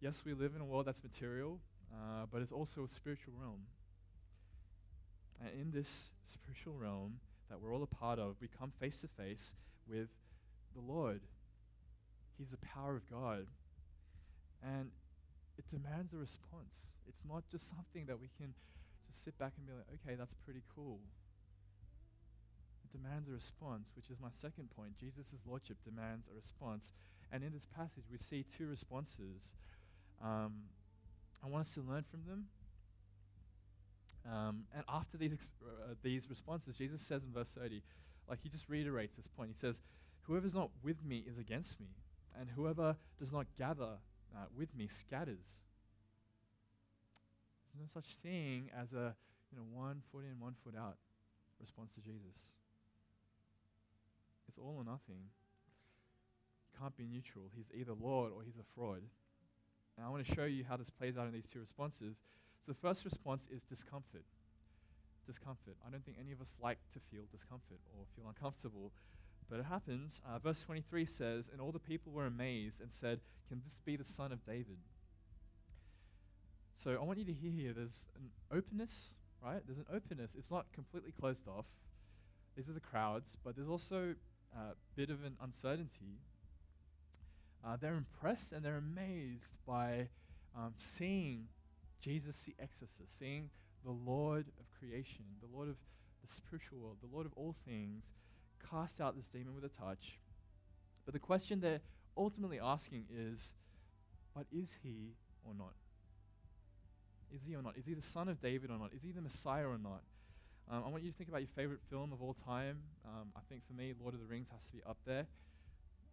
Yes, 0.00 0.22
we 0.24 0.32
live 0.32 0.54
in 0.54 0.60
a 0.60 0.64
world 0.64 0.86
that's 0.86 1.02
material, 1.02 1.60
uh, 1.92 2.26
but 2.32 2.40
it's 2.40 2.52
also 2.52 2.84
a 2.84 2.88
spiritual 2.88 3.34
realm. 3.40 3.60
And 5.40 5.50
in 5.60 5.70
this 5.70 6.10
spiritual 6.24 6.74
realm 6.74 7.20
that 7.48 7.60
we're 7.60 7.74
all 7.74 7.82
a 7.82 7.86
part 7.86 8.18
of, 8.18 8.36
we 8.40 8.48
come 8.48 8.72
face 8.80 9.00
to 9.00 9.08
face 9.08 9.52
with 9.88 10.08
the 10.74 10.80
Lord. 10.80 11.20
He's 12.38 12.50
the 12.50 12.58
power 12.58 12.96
of 12.96 13.10
God. 13.10 13.46
And 14.62 14.90
it 15.58 15.64
demands 15.70 16.12
a 16.12 16.16
response. 16.16 16.88
It's 17.08 17.24
not 17.28 17.44
just 17.50 17.68
something 17.68 18.06
that 18.06 18.18
we 18.20 18.30
can 18.38 18.54
just 19.06 19.24
sit 19.24 19.36
back 19.38 19.52
and 19.58 19.66
be 19.66 19.72
like, 19.72 19.86
okay, 20.00 20.16
that's 20.16 20.34
pretty 20.44 20.62
cool. 20.74 21.00
Demands 22.92 23.28
a 23.28 23.32
response, 23.32 23.88
which 23.94 24.10
is 24.10 24.18
my 24.20 24.30
second 24.32 24.70
point. 24.70 24.98
Jesus' 24.98 25.34
Lordship 25.46 25.76
demands 25.84 26.26
a 26.28 26.34
response. 26.34 26.92
And 27.32 27.44
in 27.44 27.52
this 27.52 27.66
passage, 27.76 28.04
we 28.10 28.18
see 28.18 28.44
two 28.56 28.66
responses. 28.66 29.52
Um, 30.22 30.64
I 31.44 31.48
want 31.48 31.66
us 31.66 31.74
to 31.74 31.80
learn 31.80 32.04
from 32.10 32.20
them. 32.26 32.46
Um, 34.30 34.64
and 34.74 34.84
after 34.88 35.16
these, 35.16 35.32
ex- 35.32 35.50
uh, 35.64 35.94
these 36.02 36.28
responses, 36.28 36.76
Jesus 36.76 37.00
says 37.00 37.24
in 37.24 37.32
verse 37.32 37.56
30, 37.58 37.82
like 38.28 38.40
he 38.42 38.48
just 38.48 38.68
reiterates 38.68 39.16
this 39.16 39.26
point. 39.26 39.50
He 39.50 39.58
says, 39.58 39.80
Whoever's 40.22 40.54
not 40.54 40.70
with 40.82 41.04
me 41.04 41.24
is 41.26 41.38
against 41.38 41.80
me, 41.80 41.88
and 42.38 42.48
whoever 42.50 42.96
does 43.18 43.32
not 43.32 43.46
gather 43.58 43.98
uh, 44.34 44.44
with 44.56 44.74
me 44.76 44.86
scatters. 44.86 45.60
There's 47.72 47.80
no 47.80 47.86
such 47.88 48.16
thing 48.16 48.70
as 48.76 48.92
a 48.92 49.14
you 49.50 49.58
know 49.58 49.64
one 49.72 50.02
foot 50.12 50.24
in, 50.30 50.38
one 50.38 50.54
foot 50.62 50.74
out 50.78 50.96
response 51.60 51.94
to 51.94 52.00
Jesus. 52.00 52.59
It's 54.50 54.58
all 54.58 54.82
or 54.82 54.84
nothing. 54.84 55.30
He 56.66 56.76
can't 56.76 56.96
be 56.96 57.06
neutral. 57.06 57.44
He's 57.54 57.70
either 57.72 57.92
Lord 57.92 58.32
or 58.34 58.42
he's 58.42 58.58
a 58.58 58.66
fraud. 58.74 59.02
And 59.96 60.04
I 60.04 60.08
want 60.10 60.26
to 60.26 60.34
show 60.34 60.44
you 60.44 60.64
how 60.68 60.76
this 60.76 60.90
plays 60.90 61.16
out 61.16 61.28
in 61.28 61.32
these 61.32 61.46
two 61.46 61.60
responses. 61.60 62.16
So 62.66 62.72
the 62.72 62.78
first 62.78 63.04
response 63.04 63.46
is 63.48 63.62
discomfort. 63.62 64.24
Discomfort. 65.24 65.76
I 65.86 65.90
don't 65.90 66.04
think 66.04 66.16
any 66.20 66.32
of 66.32 66.40
us 66.40 66.58
like 66.60 66.78
to 66.94 66.98
feel 66.98 67.22
discomfort 67.30 67.78
or 67.96 68.06
feel 68.16 68.26
uncomfortable, 68.26 68.90
but 69.48 69.60
it 69.60 69.66
happens. 69.66 70.20
Uh, 70.28 70.40
verse 70.40 70.62
23 70.62 71.04
says, 71.04 71.48
And 71.52 71.60
all 71.60 71.70
the 71.70 71.78
people 71.78 72.10
were 72.10 72.26
amazed 72.26 72.80
and 72.80 72.92
said, 72.92 73.20
Can 73.48 73.62
this 73.64 73.80
be 73.84 73.94
the 73.94 74.04
son 74.04 74.32
of 74.32 74.44
David? 74.44 74.78
So 76.74 76.98
I 77.00 77.04
want 77.04 77.20
you 77.20 77.24
to 77.26 77.32
hear 77.32 77.52
here 77.52 77.72
there's 77.72 78.04
an 78.16 78.30
openness, 78.50 79.12
right? 79.44 79.62
There's 79.64 79.78
an 79.78 79.86
openness. 79.94 80.34
It's 80.36 80.50
not 80.50 80.66
completely 80.72 81.12
closed 81.12 81.46
off. 81.46 81.66
These 82.56 82.68
are 82.68 82.72
the 82.72 82.80
crowds, 82.80 83.36
but 83.44 83.54
there's 83.54 83.68
also 83.68 84.14
a 84.56 84.74
bit 84.96 85.10
of 85.10 85.24
an 85.24 85.36
uncertainty. 85.42 86.18
Uh, 87.64 87.76
they're 87.80 87.96
impressed 87.96 88.52
and 88.52 88.64
they're 88.64 88.78
amazed 88.78 89.54
by 89.66 90.08
um, 90.56 90.72
seeing 90.76 91.46
Jesus 92.00 92.44
the 92.44 92.54
exorcist, 92.58 93.18
seeing 93.18 93.50
the 93.84 93.90
Lord 93.90 94.46
of 94.58 94.66
creation, 94.78 95.24
the 95.40 95.54
Lord 95.54 95.68
of 95.68 95.76
the 96.22 96.28
spiritual 96.28 96.78
world, 96.78 96.96
the 97.02 97.14
Lord 97.14 97.26
of 97.26 97.32
all 97.36 97.54
things, 97.66 98.04
cast 98.70 99.00
out 99.00 99.16
this 99.16 99.28
demon 99.28 99.54
with 99.54 99.64
a 99.64 99.68
touch. 99.68 100.18
But 101.04 101.14
the 101.14 101.20
question 101.20 101.60
they're 101.60 101.80
ultimately 102.16 102.60
asking 102.60 103.06
is, 103.14 103.54
but 104.34 104.46
is 104.52 104.70
he 104.82 105.14
or 105.44 105.54
not? 105.54 105.74
Is 107.34 107.42
he 107.46 107.54
or 107.54 107.62
not? 107.62 107.76
Is 107.76 107.86
he 107.86 107.94
the 107.94 108.02
son 108.02 108.28
of 108.28 108.40
David 108.40 108.70
or 108.70 108.78
not? 108.78 108.92
Is 108.94 109.02
he 109.02 109.12
the 109.12 109.20
Messiah 109.20 109.66
or 109.66 109.78
not? 109.78 110.02
Um, 110.70 110.84
I 110.86 110.88
want 110.88 111.02
you 111.02 111.10
to 111.10 111.16
think 111.16 111.28
about 111.28 111.40
your 111.40 111.50
favorite 111.56 111.80
film 111.90 112.12
of 112.12 112.22
all 112.22 112.36
time. 112.46 112.78
Um, 113.04 113.32
I 113.34 113.40
think 113.48 113.66
for 113.66 113.72
me, 113.72 113.92
Lord 114.00 114.14
of 114.14 114.20
the 114.20 114.26
Rings 114.26 114.46
has 114.52 114.64
to 114.66 114.72
be 114.72 114.82
up 114.86 114.98
there. 115.04 115.26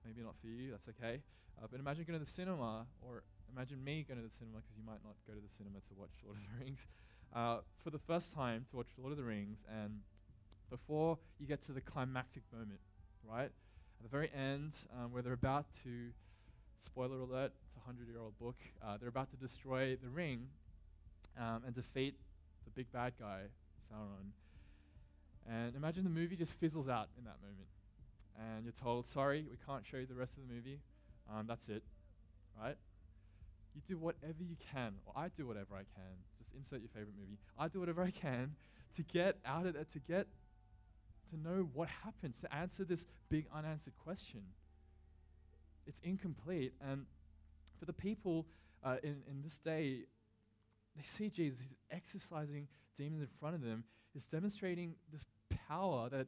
Maybe 0.03 0.23
not 0.23 0.33
for 0.41 0.47
you, 0.47 0.71
that's 0.71 0.87
okay. 0.97 1.21
Uh, 1.61 1.67
but 1.69 1.79
imagine 1.79 2.05
going 2.05 2.17
to 2.17 2.25
the 2.25 2.31
cinema, 2.31 2.87
or 2.99 3.21
imagine 3.53 3.83
me 3.83 4.03
going 4.07 4.17
to 4.17 4.25
the 4.25 4.33
cinema, 4.33 4.57
because 4.57 4.75
you 4.75 4.83
might 4.83 5.05
not 5.05 5.13
go 5.27 5.33
to 5.33 5.39
the 5.39 5.53
cinema 5.53 5.77
to 5.85 5.93
watch 5.93 6.09
Lord 6.25 6.37
of 6.37 6.43
the 6.49 6.57
Rings, 6.65 6.87
uh, 7.35 7.59
for 7.83 7.91
the 7.91 7.99
first 7.99 8.33
time 8.33 8.65
to 8.71 8.77
watch 8.77 8.87
Lord 8.97 9.11
of 9.11 9.19
the 9.19 9.23
Rings, 9.23 9.59
and 9.69 10.01
before 10.71 11.19
you 11.37 11.45
get 11.45 11.61
to 11.67 11.71
the 11.71 11.81
climactic 11.81 12.41
moment, 12.51 12.79
right? 13.29 13.53
At 13.53 14.01
the 14.01 14.09
very 14.09 14.31
end, 14.33 14.73
um, 14.97 15.11
where 15.11 15.21
they're 15.21 15.33
about 15.33 15.65
to, 15.83 16.09
spoiler 16.79 17.19
alert, 17.19 17.51
it's 17.67 17.77
a 17.77 17.85
hundred 17.85 18.07
year 18.07 18.19
old 18.19 18.33
book, 18.39 18.57
uh, 18.81 18.97
they're 18.97 19.09
about 19.09 19.29
to 19.29 19.37
destroy 19.37 19.95
the 20.01 20.09
ring 20.09 20.47
um, 21.37 21.61
and 21.63 21.75
defeat 21.75 22.15
the 22.65 22.71
big 22.71 22.91
bad 22.91 23.13
guy, 23.19 23.41
Sauron. 23.93 24.33
And 25.49 25.75
imagine 25.75 26.03
the 26.03 26.09
movie 26.09 26.35
just 26.35 26.53
fizzles 26.53 26.89
out 26.89 27.07
in 27.17 27.23
that 27.23 27.37
moment. 27.41 27.67
And 28.37 28.65
you're 28.65 28.73
told, 28.73 29.07
sorry, 29.07 29.45
we 29.49 29.57
can't 29.65 29.85
show 29.85 29.97
you 29.97 30.05
the 30.05 30.15
rest 30.15 30.33
of 30.37 30.47
the 30.47 30.53
movie. 30.53 30.79
Um, 31.33 31.45
that's 31.47 31.67
it, 31.69 31.83
right? 32.61 32.75
You 33.73 33.81
do 33.87 33.97
whatever 33.97 34.43
you 34.43 34.55
can, 34.73 34.93
or 35.05 35.13
I 35.15 35.29
do 35.29 35.47
whatever 35.47 35.75
I 35.75 35.85
can. 35.95 36.15
Just 36.37 36.51
insert 36.53 36.79
your 36.81 36.89
favorite 36.89 37.15
movie. 37.19 37.37
I 37.57 37.67
do 37.67 37.79
whatever 37.79 38.03
I 38.03 38.11
can 38.11 38.55
to 38.95 39.03
get 39.03 39.37
out 39.45 39.65
of 39.65 39.75
it, 39.75 39.91
to 39.93 39.99
get 39.99 40.27
to 41.31 41.37
know 41.37 41.69
what 41.73 41.87
happens, 42.03 42.39
to 42.41 42.53
answer 42.53 42.83
this 42.83 43.05
big 43.29 43.47
unanswered 43.53 43.93
question. 44.03 44.41
it's 45.85 45.99
incomplete. 46.03 46.73
And 46.81 47.05
for 47.79 47.85
the 47.85 47.93
people 47.93 48.45
uh, 48.83 48.97
in, 49.03 49.21
in 49.29 49.41
this 49.43 49.57
day, 49.57 50.01
they 50.95 51.03
see 51.03 51.29
Jesus, 51.29 51.59
he's 51.59 51.77
exorcising 51.91 52.67
demons 52.97 53.21
in 53.21 53.27
front 53.39 53.55
of 53.55 53.61
them, 53.61 53.83
he's 54.13 54.27
demonstrating 54.27 54.95
this 55.11 55.25
power 55.67 56.09
that 56.09 56.27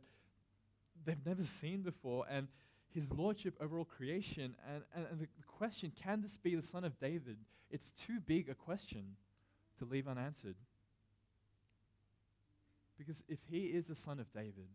they've 1.06 1.26
never 1.26 1.44
seen 1.44 1.82
before, 1.82 2.26
and 2.30 2.48
his 2.94 3.12
lordship 3.12 3.56
over 3.62 3.78
all 3.78 3.86
creation. 3.86 4.56
And, 4.68 4.84
and, 4.96 5.06
and 5.12 5.20
the, 5.20 5.28
question, 5.48 5.92
can 6.02 6.22
this 6.22 6.38
be 6.38 6.56
the 6.56 6.62
son 6.62 6.84
of 6.84 6.98
David? 7.00 7.38
It's 7.70 7.92
too 7.92 8.20
big 8.26 8.50
a 8.50 8.56
question 8.56 9.16
to 9.78 9.86
leave 9.86 10.08
unanswered. 10.08 10.56
Because 12.98 13.24
if 13.28 13.40
he 13.50 13.66
is 13.66 13.88
the 13.88 13.96
son 13.96 14.20
of 14.20 14.32
David, 14.34 14.68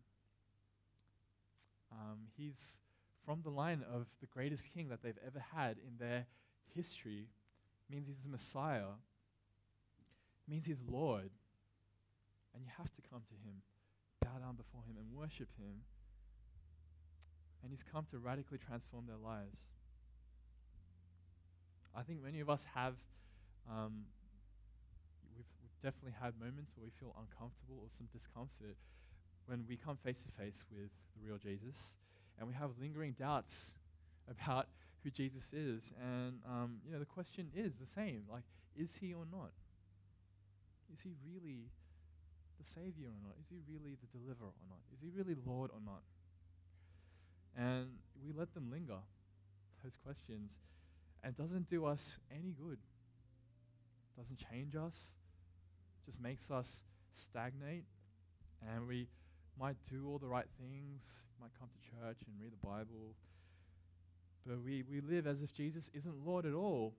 um, 1.91 2.19
he's 2.37 2.77
from 3.25 3.41
the 3.43 3.49
line 3.49 3.83
of 3.91 4.07
the 4.21 4.27
greatest 4.27 4.71
king 4.73 4.89
that 4.89 5.01
they've 5.01 5.17
ever 5.25 5.43
had 5.55 5.77
in 5.77 5.97
their 5.99 6.25
history. 6.75 7.27
means 7.89 8.07
he's 8.07 8.23
the 8.23 8.29
Messiah. 8.29 8.93
means 10.47 10.65
he's 10.65 10.81
Lord. 10.87 11.29
And 12.53 12.63
you 12.63 12.69
have 12.77 12.93
to 12.93 13.01
come 13.09 13.21
to 13.27 13.33
him, 13.47 13.61
bow 14.25 14.41
down 14.41 14.57
before 14.57 14.81
him, 14.89 14.97
and 14.97 15.05
worship 15.13 15.49
him. 15.61 15.85
And 17.61 17.69
he's 17.69 17.85
come 17.85 18.05
to 18.09 18.17
radically 18.17 18.57
transform 18.57 19.05
their 19.05 19.21
lives. 19.21 19.69
I 21.95 22.01
think 22.01 22.21
many 22.21 22.41
of 22.41 22.49
us 22.49 22.65
have, 22.73 22.95
um, 23.69 24.05
we've, 25.37 25.45
we've 25.61 25.79
definitely 25.81 26.17
had 26.19 26.33
moments 26.41 26.73
where 26.75 26.83
we 26.83 26.91
feel 26.99 27.15
uncomfortable 27.15 27.77
or 27.79 27.89
some 27.95 28.07
discomfort 28.11 28.75
when 29.45 29.63
we 29.69 29.77
come 29.77 29.97
face 30.03 30.25
to 30.25 30.31
face 30.31 30.65
with 30.73 30.89
the 31.15 31.21
real 31.25 31.37
Jesus 31.37 31.95
and 32.37 32.47
we 32.47 32.53
have 32.53 32.71
lingering 32.81 33.15
doubts 33.17 33.71
about 34.29 34.67
who 35.03 35.09
Jesus 35.09 35.53
is. 35.53 35.93
And, 36.01 36.39
um, 36.49 36.77
you 36.85 36.91
know, 36.91 36.99
the 36.99 37.05
question 37.05 37.47
is 37.55 37.77
the 37.77 37.87
same 37.87 38.23
like, 38.29 38.43
is 38.75 38.97
he 38.99 39.13
or 39.13 39.23
not? 39.31 39.51
Is 40.93 40.99
he 41.01 41.13
really 41.25 41.69
the 42.59 42.65
Savior 42.65 43.07
or 43.07 43.19
not? 43.23 43.35
Is 43.39 43.47
he 43.49 43.57
really 43.67 43.97
the 44.01 44.17
deliverer 44.17 44.47
or 44.47 44.67
not? 44.69 44.79
Is 44.93 45.01
he 45.01 45.09
really 45.15 45.35
Lord 45.45 45.71
or 45.71 45.79
not? 45.83 46.01
And 47.57 47.87
we 48.23 48.33
let 48.33 48.53
them 48.53 48.69
linger, 48.69 48.99
those 49.83 49.97
questions, 50.03 50.57
and 51.23 51.35
doesn't 51.35 51.69
do 51.69 51.85
us 51.85 52.17
any 52.31 52.51
good. 52.51 52.79
Doesn't 54.17 54.39
change 54.51 54.75
us, 54.75 54.95
just 56.05 56.21
makes 56.21 56.51
us 56.51 56.83
stagnate, 57.13 57.85
and 58.61 58.87
we 58.87 59.07
might 59.59 59.75
do 59.89 60.07
all 60.07 60.17
the 60.17 60.27
right 60.27 60.47
things, 60.59 61.01
might 61.39 61.51
come 61.59 61.69
to 61.69 61.89
church 61.89 62.17
and 62.27 62.35
read 62.39 62.51
the 62.51 62.67
Bible, 62.67 63.15
but 64.45 64.61
we, 64.63 64.83
we 64.89 65.01
live 65.01 65.27
as 65.27 65.41
if 65.41 65.53
Jesus 65.53 65.89
isn't 65.93 66.25
Lord 66.25 66.45
at 66.45 66.53
all. 66.53 66.93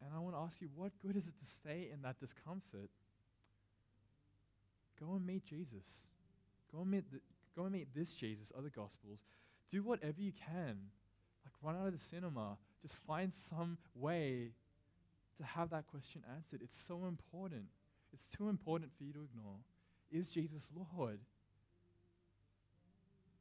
And 0.00 0.10
I 0.14 0.18
want 0.20 0.34
to 0.34 0.40
ask 0.40 0.60
you, 0.60 0.68
what 0.74 0.92
good 1.04 1.16
is 1.16 1.26
it 1.26 1.34
to 1.38 1.46
stay 1.46 1.90
in 1.92 2.02
that 2.02 2.18
discomfort? 2.20 2.88
Go 5.00 5.14
and 5.14 5.26
meet 5.26 5.44
Jesus. 5.44 6.04
Go 6.72 6.82
and 6.82 6.90
meet, 6.90 7.10
the, 7.10 7.20
go 7.56 7.64
and 7.64 7.72
meet 7.72 7.88
this 7.94 8.12
Jesus, 8.12 8.52
other 8.56 8.70
Gospels. 8.74 9.20
Do 9.70 9.82
whatever 9.82 10.20
you 10.20 10.32
can. 10.32 10.76
Like 11.44 11.54
run 11.62 11.76
out 11.76 11.86
of 11.86 11.92
the 11.92 11.98
cinema. 11.98 12.56
Just 12.82 12.96
find 13.06 13.32
some 13.32 13.78
way 13.94 14.50
to 15.38 15.44
have 15.44 15.70
that 15.70 15.86
question 15.86 16.22
answered. 16.34 16.60
It's 16.62 16.76
so 16.76 17.06
important. 17.06 17.64
It's 18.12 18.26
too 18.26 18.48
important 18.48 18.90
for 18.96 19.04
you 19.04 19.12
to 19.12 19.20
ignore. 19.20 19.58
Is 20.10 20.28
Jesus 20.28 20.70
Lord? 20.74 21.18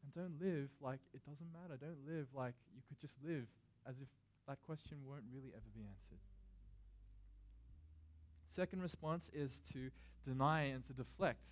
And 0.04 0.14
don't 0.14 0.40
live 0.42 0.70
like 0.82 1.00
it 1.14 1.22
doesn't 1.26 1.48
matter. 1.54 1.78
Don't 1.80 2.06
live 2.08 2.28
like 2.36 2.54
you 2.76 2.82
could 2.88 3.00
just 3.00 3.16
live 3.24 3.46
as 3.88 3.96
if 4.02 4.08
that 4.48 4.62
question 4.66 4.98
won't 5.05 5.24
really 5.34 5.51
ever 5.53 5.70
be 5.75 5.81
answered. 5.81 6.20
Second 8.50 8.81
response 8.81 9.29
is 9.34 9.62
to 9.74 9.90
deny 10.27 10.63
and 10.63 10.85
to 10.87 10.94
deflect. 10.94 11.46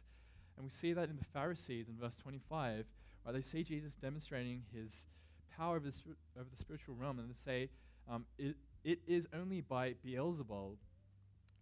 And 0.56 0.66
we 0.66 0.70
see 0.70 0.94
that 0.94 1.10
in 1.10 1.18
the 1.18 1.26
Pharisees 1.34 1.88
in 1.90 1.96
verse 1.98 2.16
25, 2.16 2.86
right? 3.26 3.34
They 3.34 3.42
see 3.42 3.64
Jesus 3.64 3.96
demonstrating 3.96 4.64
his 4.74 5.06
power 5.58 5.78
over 5.78 5.90
the, 5.90 5.98
over 6.40 6.48
the 6.50 6.58
spiritual 6.58 6.96
realm, 6.96 7.20
and 7.20 7.30
they 7.30 7.34
say, 7.44 7.70
um, 8.10 8.26
it, 8.38 8.56
it 8.84 9.00
is 9.08 9.28
only 9.34 9.62
by 9.62 9.96
Beelzebul. 10.06 10.76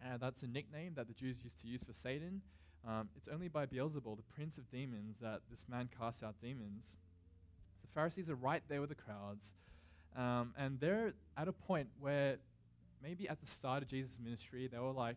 And 0.04 0.20
that's 0.20 0.42
a 0.42 0.46
nickname 0.46 0.92
that 0.96 1.08
the 1.08 1.14
Jews 1.14 1.38
used 1.42 1.60
to 1.62 1.66
use 1.66 1.82
for 1.82 1.92
Satan. 1.92 2.42
Um, 2.86 3.08
it's 3.16 3.28
only 3.28 3.48
by 3.48 3.66
Beelzebul, 3.66 4.16
the 4.16 4.34
prince 4.34 4.58
of 4.58 4.70
demons, 4.70 5.16
that 5.22 5.40
this 5.50 5.64
man 5.68 5.88
casts 5.98 6.22
out 6.22 6.34
demons. 6.42 6.96
So 7.76 7.86
the 7.86 7.94
Pharisees 7.94 8.28
are 8.28 8.34
right 8.34 8.62
there 8.68 8.80
with 8.80 8.90
the 8.90 8.96
crowds. 8.96 9.52
Um, 10.16 10.52
and 10.58 10.78
they're 10.78 11.14
at 11.36 11.48
a 11.48 11.52
point 11.52 11.88
where 11.98 12.36
maybe 13.02 13.28
at 13.28 13.40
the 13.40 13.46
start 13.46 13.82
of 13.82 13.88
Jesus' 13.88 14.18
ministry, 14.22 14.68
they 14.70 14.78
were 14.78 14.90
like, 14.90 15.16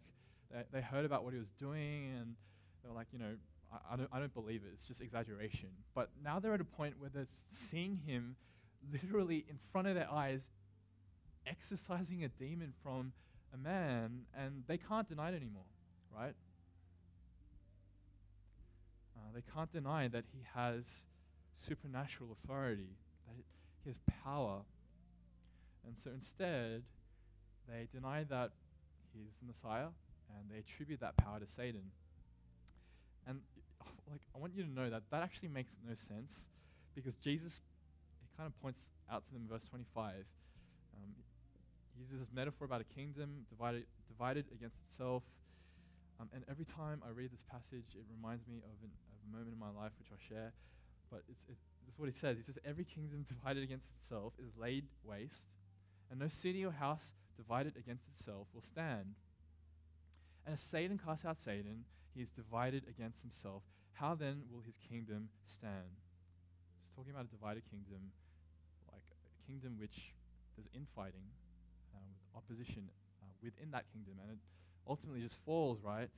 they, 0.52 0.64
they 0.72 0.82
heard 0.82 1.06
about 1.06 1.24
what 1.24 1.34
he 1.34 1.40
was 1.40 1.52
doing, 1.60 2.14
and 2.20 2.36
they 2.84 2.90
were 2.90 2.96
like, 2.96 3.08
you 3.12 3.20
know, 3.20 3.36
I, 3.72 3.94
I, 3.94 3.96
don't, 3.98 4.10
I 4.14 4.20
don't 4.20 4.34
believe 4.34 4.62
it. 4.64 4.70
It's 4.74 4.88
just 4.88 5.02
exaggeration. 5.02 5.70
But 5.94 6.10
now 6.24 6.40
they're 6.40 6.54
at 6.54 6.62
a 6.62 6.66
point 6.66 6.96
where 7.00 7.10
they're 7.14 7.28
seeing 7.50 8.00
him 8.06 8.36
literally 8.92 9.46
in 9.50 9.58
front 9.72 9.88
of 9.88 9.96
their 9.96 10.10
eyes 10.12 10.50
exorcising 11.46 12.24
a 12.24 12.30
demon 12.30 12.74
from 12.84 13.14
a 13.54 13.58
man, 13.58 14.22
and 14.38 14.64
they 14.68 14.78
can't 14.78 15.08
deny 15.08 15.30
it 15.30 15.36
anymore, 15.36 15.64
right? 16.16 16.34
Uh, 19.16 19.20
they 19.34 19.44
can't 19.54 19.72
deny 19.72 20.08
that 20.08 20.26
he 20.34 20.44
has 20.54 21.04
supernatural 21.68 22.30
authority, 22.32 22.98
that 23.28 23.36
he 23.84 23.90
has 23.90 24.00
power. 24.24 24.62
And 25.86 25.98
so 25.98 26.12
instead, 26.14 26.84
they 27.68 27.88
deny 27.94 28.24
that 28.26 28.52
he's 29.14 29.34
the 29.40 29.48
Messiah 29.48 29.88
and 30.36 30.50
they 30.52 30.60
attribute 30.60 31.00
that 31.00 31.18
power 31.18 31.40
to 31.40 31.48
Satan. 31.48 31.92
And 33.28 33.42
like 34.12 34.22
I 34.36 34.40
want 34.40 34.54
you 34.56 34.64
to 34.64 34.70
know 34.70 34.90
that 34.90 35.04
that 35.12 35.24
actually 35.24 35.50
makes 35.50 35.76
no 35.88 35.96
sense 35.96 36.46
because 36.96 37.16
Jesus 37.16 37.60
he 38.22 38.28
kind 38.38 38.48
of 38.48 38.62
points 38.62 38.90
out 39.12 39.26
to 39.26 39.34
them 39.34 39.44
in 39.44 39.48
verse 39.48 39.66
25. 39.70 40.14
Um, 40.96 41.12
he 41.96 42.04
uses 42.04 42.20
this 42.20 42.34
metaphor 42.34 42.66
about 42.66 42.82
a 42.82 42.90
kingdom 42.96 43.46
divided 43.50 43.86
divided 44.08 44.46
against 44.54 44.78
itself. 44.88 45.24
Um, 46.20 46.30
and 46.34 46.44
every 46.50 46.66
time 46.66 47.04
I 47.06 47.12
read 47.14 47.32
this 47.32 47.44
passage, 47.46 47.94
it 47.94 48.02
reminds 48.10 48.48
me 48.48 48.58
of 48.66 48.74
an, 48.82 48.90
moment 49.32 49.52
in 49.54 49.60
my 49.60 49.70
life 49.70 49.92
which 50.00 50.08
I'll 50.12 50.28
share. 50.28 50.54
But 51.12 51.24
it's, 51.30 51.44
it, 51.44 51.58
this 51.86 51.94
is 51.94 52.00
what 52.00 52.08
he 52.08 52.16
says. 52.16 52.38
He 52.38 52.44
says, 52.44 52.58
Every 52.66 52.86
kingdom 52.86 53.26
divided 53.28 53.64
against 53.64 53.92
itself 54.00 54.34
is 54.40 54.52
laid 54.58 54.86
waste, 55.04 55.48
and 56.10 56.20
no 56.20 56.28
city 56.28 56.66
or 56.66 56.72
house 56.72 57.14
divided 57.36 57.78
against 57.78 58.08
itself 58.08 58.48
will 58.54 58.62
stand. 58.62 59.16
And 60.48 60.56
if 60.56 60.62
Satan 60.62 60.98
casts 60.98 61.26
out 61.26 61.38
Satan, 61.38 61.84
he 62.16 62.22
is 62.22 62.32
divided 62.32 62.88
against 62.88 63.22
himself. 63.22 63.64
How 63.92 64.16
then 64.16 64.44
will 64.50 64.62
his 64.62 64.80
kingdom 64.80 65.28
stand? 65.44 66.00
It's 66.80 66.96
talking 66.96 67.12
about 67.12 67.26
a 67.26 67.28
divided 67.28 67.64
kingdom, 67.70 68.16
like 68.90 69.04
a 69.12 69.46
kingdom 69.46 69.76
which 69.78 70.14
there's 70.56 70.70
infighting, 70.74 71.28
uh, 71.94 72.00
with 72.08 72.24
opposition 72.32 72.88
uh, 73.22 73.28
within 73.44 73.72
that 73.72 73.92
kingdom, 73.92 74.14
and 74.24 74.32
it 74.32 74.40
ultimately 74.88 75.20
just 75.20 75.36
falls, 75.44 75.84
right? 75.84 76.10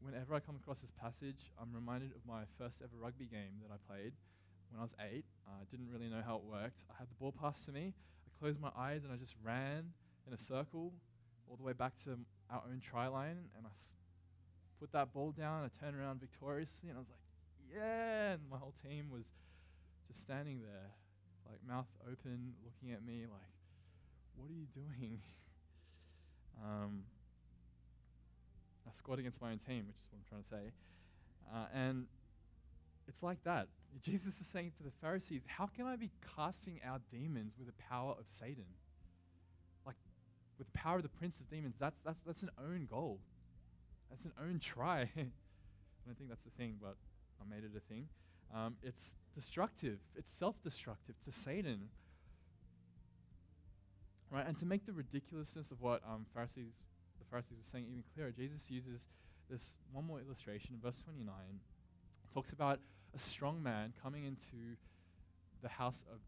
whenever 0.00 0.34
I 0.34 0.40
come 0.40 0.56
across 0.56 0.80
this 0.80 0.92
passage, 0.92 1.50
I'm 1.60 1.74
reminded 1.74 2.12
of 2.14 2.22
my 2.26 2.42
first 2.58 2.80
ever 2.82 2.94
rugby 3.00 3.26
game 3.26 3.58
that 3.62 3.72
I 3.74 3.78
played 3.90 4.12
when 4.70 4.78
I 4.78 4.82
was 4.82 4.94
eight. 5.10 5.24
I 5.46 5.62
uh, 5.62 5.64
didn't 5.70 5.88
really 5.92 6.08
know 6.08 6.22
how 6.24 6.36
it 6.36 6.44
worked. 6.44 6.82
I 6.90 6.94
had 6.98 7.10
the 7.10 7.14
ball 7.18 7.32
passed 7.32 7.64
to 7.66 7.72
me. 7.72 7.94
I 8.26 8.30
closed 8.38 8.60
my 8.60 8.70
eyes 8.76 9.04
and 9.04 9.12
I 9.12 9.16
just 9.16 9.34
ran 9.42 9.90
in 10.26 10.32
a 10.32 10.38
circle 10.38 10.92
all 11.48 11.56
the 11.56 11.64
way 11.64 11.72
back 11.72 11.96
to 12.04 12.18
our 12.50 12.62
own 12.70 12.80
try 12.80 13.06
line. 13.08 13.38
And 13.56 13.66
I 13.66 13.70
put 14.80 14.92
that 14.92 15.12
ball 15.12 15.32
down. 15.32 15.64
I 15.64 15.84
turned 15.84 15.96
around 15.96 16.20
victoriously 16.20 16.88
and 16.88 16.96
I 16.96 17.00
was 17.00 17.08
like, 17.08 17.18
yeah. 17.74 18.32
And 18.32 18.42
my 18.50 18.58
whole 18.58 18.74
team 18.82 19.10
was 19.12 19.26
just 20.06 20.20
standing 20.20 20.60
there, 20.60 20.90
like 21.48 21.58
mouth 21.66 21.88
open, 22.06 22.54
looking 22.64 22.94
at 22.94 23.04
me 23.04 23.26
like, 23.30 23.52
what 24.36 24.50
are 24.50 24.54
you 24.54 24.66
doing? 24.74 25.20
um, 26.64 27.02
I 28.86 28.92
scored 28.92 29.18
against 29.18 29.40
my 29.40 29.50
own 29.50 29.58
team, 29.58 29.84
which 29.86 29.96
is 29.96 30.08
what 30.10 30.18
I'm 30.18 30.28
trying 30.28 30.42
to 30.42 30.48
say. 30.48 30.72
Uh, 31.52 31.66
and 31.74 32.06
it's 33.06 33.22
like 33.22 33.42
that. 33.44 33.68
Jesus 34.02 34.40
is 34.40 34.46
saying 34.46 34.72
to 34.78 34.82
the 34.82 34.90
Pharisees, 35.02 35.42
How 35.46 35.66
can 35.66 35.86
I 35.86 35.96
be 35.96 36.10
casting 36.36 36.80
out 36.84 37.02
demons 37.10 37.54
with 37.58 37.66
the 37.66 37.82
power 37.88 38.14
of 38.18 38.26
Satan? 38.28 38.64
With 40.58 40.72
the 40.72 40.78
power 40.78 40.96
of 40.96 41.02
the 41.02 41.08
prince 41.08 41.40
of 41.40 41.48
demons, 41.48 41.76
that's, 41.78 41.98
that's, 42.04 42.18
that's 42.26 42.42
an 42.42 42.50
own 42.58 42.86
goal. 42.90 43.20
That's 44.10 44.24
an 44.24 44.32
own 44.40 44.58
try. 44.58 45.00
I 45.16 45.26
don't 46.06 46.16
think 46.16 46.28
that's 46.28 46.44
the 46.44 46.50
thing, 46.50 46.76
but 46.80 46.96
I 47.40 47.48
made 47.48 47.64
it 47.64 47.70
a 47.76 47.80
thing. 47.80 48.08
Um, 48.54 48.76
it's 48.82 49.14
destructive, 49.34 49.98
it's 50.16 50.30
self 50.30 50.60
destructive 50.62 51.14
to 51.24 51.32
Satan. 51.32 51.88
Right? 54.30 54.46
And 54.46 54.58
to 54.58 54.66
make 54.66 54.84
the 54.84 54.92
ridiculousness 54.92 55.70
of 55.70 55.80
what 55.80 56.02
um, 56.06 56.26
Pharisees 56.34 56.72
the 57.18 57.24
Pharisees 57.30 57.58
are 57.60 57.70
saying 57.72 57.86
even 57.88 58.04
clearer. 58.14 58.30
Jesus 58.30 58.70
uses 58.70 59.06
this 59.50 59.74
one 59.92 60.06
more 60.06 60.20
illustration 60.20 60.74
in 60.74 60.80
verse 60.80 60.98
29. 61.02 61.34
Talks 62.34 62.50
about 62.50 62.78
a 63.14 63.18
strong 63.18 63.62
man 63.62 63.92
coming 64.02 64.24
into 64.24 64.76
the 65.62 65.68
house 65.68 66.04
of 66.12 66.20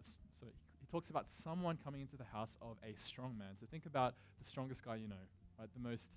does. 0.00 0.16
So 0.38 0.46
he, 0.46 0.52
he 0.52 0.69
talks 0.90 1.10
about 1.10 1.28
someone 1.30 1.78
coming 1.82 2.00
into 2.00 2.16
the 2.16 2.24
house 2.24 2.56
of 2.60 2.76
a 2.82 2.98
strong 2.98 3.36
man. 3.38 3.50
So 3.58 3.66
think 3.70 3.86
about 3.86 4.14
the 4.38 4.44
strongest 4.44 4.84
guy 4.84 4.96
you 4.96 5.08
know, 5.08 5.14
right? 5.58 5.68
The 5.72 5.88
most 5.88 6.10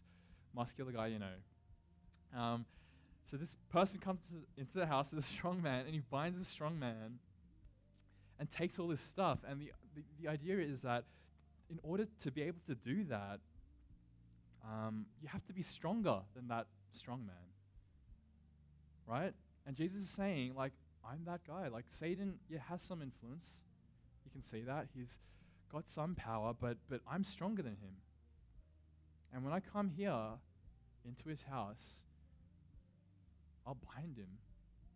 muscular 0.56 0.92
guy 0.92 1.08
you 1.08 1.20
know. 1.20 2.40
Um, 2.40 2.66
so 3.24 3.38
this 3.38 3.56
person 3.70 4.00
comes 4.00 4.20
to, 4.30 4.62
into 4.62 4.78
the 4.78 4.86
house 4.86 5.12
of 5.12 5.18
a 5.18 5.22
strong 5.34 5.62
man, 5.62 5.86
and 5.86 5.94
he 5.94 6.02
binds 6.10 6.40
a 6.40 6.46
strong 6.46 6.80
man 6.80 7.20
and 8.40 8.50
takes 8.50 8.80
all 8.80 8.88
this 8.88 9.02
stuff. 9.02 9.40
And 9.48 9.62
the, 9.62 9.72
the, 9.96 10.04
the 10.22 10.30
idea 10.30 10.58
is 10.58 10.82
that 10.82 11.06
in 11.70 11.80
order 11.84 12.08
to 12.22 12.32
be 12.32 12.42
able 12.42 12.60
to 12.68 12.76
do 12.76 13.04
that, 13.06 13.40
um, 14.64 15.06
you 15.22 15.28
have 15.28 15.46
to 15.46 15.54
be 15.54 15.62
stronger 15.62 16.20
than 16.36 16.48
that 16.48 16.68
strong 16.92 17.26
man. 17.26 17.36
Right? 19.08 19.34
And 19.66 19.76
Jesus 19.76 20.02
is 20.02 20.10
saying, 20.10 20.56
like, 20.56 20.72
I'm 21.06 21.24
that 21.26 21.42
guy. 21.46 21.68
Like, 21.68 21.86
Satan, 21.90 22.36
yeah, 22.50 22.60
has 22.70 22.82
some 22.82 23.02
influence. 23.02 23.60
Can 24.34 24.43
see 24.43 24.62
that. 24.62 24.88
He's 24.96 25.19
got 25.72 25.88
some 25.88 26.15
power, 26.15 26.54
but, 26.60 26.78
but 26.89 27.02
I'm 27.10 27.24
stronger 27.24 27.62
than 27.62 27.74
him. 27.74 27.96
And 29.34 29.43
when 29.43 29.54
I 29.54 29.60
come 29.60 29.89
here 29.89 30.13
into 31.06 31.30
his 31.30 31.43
house, 31.43 32.02
I'll 33.65 33.78
bind 33.96 34.17
him 34.17 34.28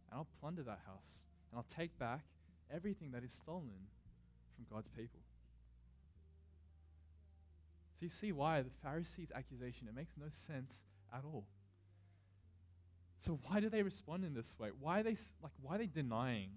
and 0.09 0.17
I'll 0.17 0.27
plunder 0.39 0.63
that 0.63 0.79
house 0.85 1.19
and 1.51 1.57
I'll 1.57 1.65
take 1.75 1.97
back 1.97 2.25
everything 2.73 3.11
that 3.11 3.23
is 3.23 3.31
stolen 3.31 3.87
from 4.55 4.65
God's 4.71 4.89
people. 4.89 5.21
So 7.99 8.05
you 8.05 8.09
see 8.09 8.31
why 8.31 8.61
the 8.61 8.69
Pharisees' 8.83 9.29
accusation, 9.33 9.87
it 9.87 9.95
makes 9.95 10.13
no 10.17 10.27
sense 10.29 10.81
at 11.13 11.23
all. 11.23 11.45
So 13.19 13.39
why 13.47 13.59
do 13.59 13.69
they 13.69 13.81
respond 13.81 14.23
in 14.23 14.33
this 14.33 14.53
way? 14.59 14.69
Why 14.79 14.99
are 14.99 15.03
they 15.03 15.17
like 15.41 15.51
why 15.61 15.75
are 15.75 15.77
they 15.79 15.87
denying 15.87 16.49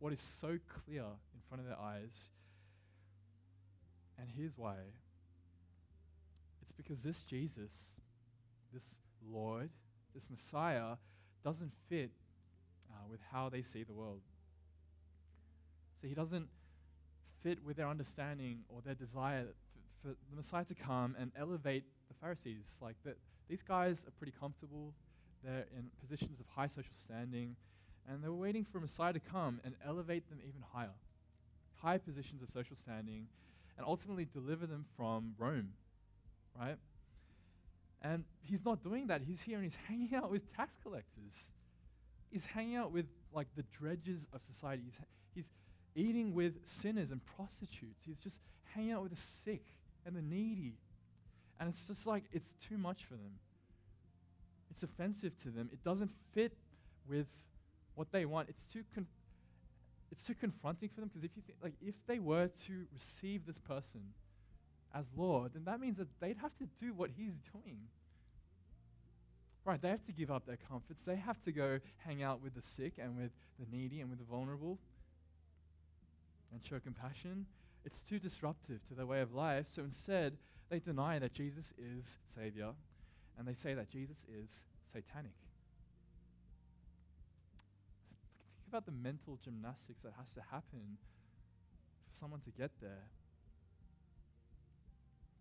what 0.00 0.12
is 0.12 0.20
so 0.20 0.58
clear 0.84 1.04
front 1.48 1.62
of 1.62 1.66
their 1.66 1.78
eyes? 1.78 2.28
And 4.18 4.28
here's 4.36 4.56
why. 4.56 4.76
It's 6.62 6.72
because 6.72 7.02
this 7.02 7.22
Jesus, 7.22 7.72
this 8.72 8.96
Lord, 9.30 9.70
this 10.14 10.28
Messiah 10.30 10.96
doesn't 11.44 11.72
fit 11.88 12.10
uh, 12.90 13.06
with 13.10 13.20
how 13.32 13.48
they 13.48 13.62
see 13.62 13.84
the 13.84 13.92
world. 13.92 14.20
So 16.00 16.08
he 16.08 16.14
doesn't 16.14 16.48
fit 17.42 17.64
with 17.64 17.76
their 17.76 17.88
understanding 17.88 18.60
or 18.68 18.80
their 18.84 18.94
desire 18.94 19.46
for 20.02 20.08
the 20.08 20.36
Messiah 20.36 20.64
to 20.64 20.74
come 20.74 21.16
and 21.18 21.32
elevate 21.38 21.84
the 22.08 22.14
Pharisees. 22.14 22.66
Like 22.80 22.96
that, 23.04 23.16
these 23.48 23.62
guys 23.62 24.04
are 24.06 24.12
pretty 24.12 24.32
comfortable. 24.38 24.94
They're 25.44 25.66
in 25.76 25.90
positions 26.00 26.40
of 26.40 26.46
high 26.46 26.66
social 26.66 26.94
standing, 26.96 27.56
and 28.08 28.22
they're 28.22 28.32
waiting 28.32 28.64
for 28.64 28.78
a 28.78 28.80
Messiah 28.80 29.12
to 29.12 29.20
come 29.20 29.60
and 29.64 29.74
elevate 29.86 30.28
them 30.28 30.38
even 30.42 30.62
higher, 30.72 30.94
high 31.82 31.98
positions 31.98 32.42
of 32.42 32.50
social 32.50 32.76
standing, 32.76 33.26
and 33.76 33.86
ultimately 33.86 34.26
deliver 34.32 34.66
them 34.66 34.84
from 34.96 35.34
Rome, 35.38 35.70
right? 36.58 36.76
And 38.02 38.24
he's 38.42 38.64
not 38.64 38.82
doing 38.82 39.06
that. 39.08 39.22
He's 39.22 39.40
here 39.40 39.56
and 39.56 39.64
he's 39.64 39.76
hanging 39.88 40.14
out 40.14 40.30
with 40.30 40.54
tax 40.56 40.72
collectors. 40.82 41.50
He's 42.30 42.44
hanging 42.44 42.76
out 42.76 42.92
with 42.92 43.06
like 43.32 43.46
the 43.56 43.64
dredges 43.78 44.28
of 44.32 44.42
society. 44.42 44.82
He's, 44.84 44.98
he's 45.34 45.50
eating 45.94 46.34
with 46.34 46.54
sinners 46.64 47.10
and 47.10 47.20
prostitutes. 47.36 48.04
He's 48.06 48.18
just 48.18 48.40
hanging 48.74 48.92
out 48.92 49.02
with 49.02 49.12
the 49.12 49.20
sick 49.20 49.64
and 50.06 50.14
the 50.14 50.22
needy. 50.22 50.74
And 51.58 51.68
it's 51.68 51.86
just 51.86 52.06
like, 52.06 52.24
it's 52.32 52.54
too 52.68 52.78
much 52.78 53.04
for 53.04 53.14
them. 53.14 53.32
It's 54.70 54.82
offensive 54.82 55.36
to 55.42 55.50
them. 55.50 55.70
It 55.72 55.82
doesn't 55.82 56.10
fit 56.32 56.52
with 57.08 57.26
what 57.94 58.12
they 58.12 58.26
want. 58.26 58.48
It's 58.48 58.66
too, 58.66 58.84
con- 58.94 59.06
it's 60.10 60.22
too 60.22 60.34
confronting 60.34 60.88
for 60.88 61.00
them 61.00 61.08
because 61.08 61.24
if 61.24 61.30
you 61.36 61.42
think, 61.42 61.58
like, 61.62 61.74
if 61.80 61.94
they 62.06 62.18
were 62.18 62.48
to 62.66 62.86
receive 62.92 63.46
this 63.46 63.58
person 63.58 64.00
as 64.94 65.10
Lord, 65.16 65.52
then 65.54 65.64
that 65.64 65.80
means 65.80 65.98
that 65.98 66.08
they'd 66.20 66.38
have 66.38 66.56
to 66.58 66.66
do 66.80 66.94
what 66.94 67.10
he's 67.16 67.34
doing. 67.52 67.78
Right, 69.64 69.80
they 69.80 69.90
have 69.90 70.04
to 70.06 70.12
give 70.12 70.30
up 70.30 70.46
their 70.46 70.58
comforts. 70.68 71.04
They 71.04 71.16
have 71.16 71.42
to 71.42 71.52
go 71.52 71.78
hang 71.98 72.22
out 72.22 72.42
with 72.42 72.54
the 72.54 72.62
sick 72.62 72.94
and 72.98 73.16
with 73.16 73.32
the 73.58 73.66
needy 73.70 74.00
and 74.00 74.08
with 74.08 74.18
the 74.18 74.24
vulnerable 74.24 74.78
and 76.52 76.64
show 76.64 76.78
compassion. 76.78 77.44
It's 77.84 78.00
too 78.00 78.18
disruptive 78.18 78.86
to 78.88 78.94
their 78.94 79.06
way 79.06 79.20
of 79.20 79.34
life. 79.34 79.66
So 79.68 79.82
instead, 79.82 80.38
they 80.70 80.78
deny 80.78 81.18
that 81.18 81.34
Jesus 81.34 81.74
is 81.78 82.16
Savior 82.34 82.70
and 83.38 83.46
they 83.46 83.54
say 83.54 83.74
that 83.74 83.90
Jesus 83.90 84.24
is 84.28 84.62
satanic. 84.90 85.32
About 88.68 88.84
the 88.84 88.92
mental 88.92 89.38
gymnastics 89.42 90.02
that 90.02 90.12
has 90.18 90.28
to 90.32 90.42
happen 90.50 90.98
for 92.10 92.14
someone 92.14 92.40
to 92.40 92.50
get 92.50 92.70
there. 92.82 93.08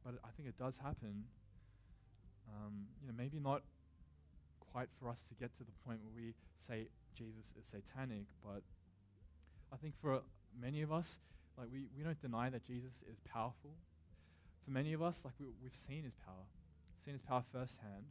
But 0.05 0.15
I 0.23 0.29
think 0.37 0.47
it 0.47 0.57
does 0.57 0.77
happen. 0.77 1.25
Um, 2.47 2.87
you 3.01 3.07
know, 3.07 3.13
maybe 3.17 3.39
not 3.39 3.63
quite 4.71 4.87
for 4.97 5.09
us 5.09 5.25
to 5.27 5.33
get 5.35 5.53
to 5.57 5.65
the 5.65 5.71
point 5.85 5.99
where 6.03 6.13
we 6.15 6.33
say 6.55 6.87
Jesus 7.17 7.53
is 7.59 7.65
satanic, 7.65 8.27
but 8.41 8.61
I 9.73 9.75
think 9.75 9.95
for 9.99 10.21
many 10.57 10.81
of 10.81 10.93
us, 10.93 11.19
like 11.57 11.67
we, 11.71 11.87
we 11.97 12.03
don't 12.03 12.21
deny 12.21 12.49
that 12.49 12.65
Jesus 12.65 13.03
is 13.11 13.19
powerful. 13.29 13.71
For 14.63 14.71
many 14.71 14.93
of 14.93 15.01
us, 15.01 15.23
like 15.25 15.33
we, 15.39 15.47
we've 15.61 15.75
seen 15.75 16.03
his 16.03 16.15
power, 16.15 16.45
we've 16.95 17.03
seen 17.03 17.13
his 17.13 17.21
power 17.21 17.43
firsthand. 17.51 18.05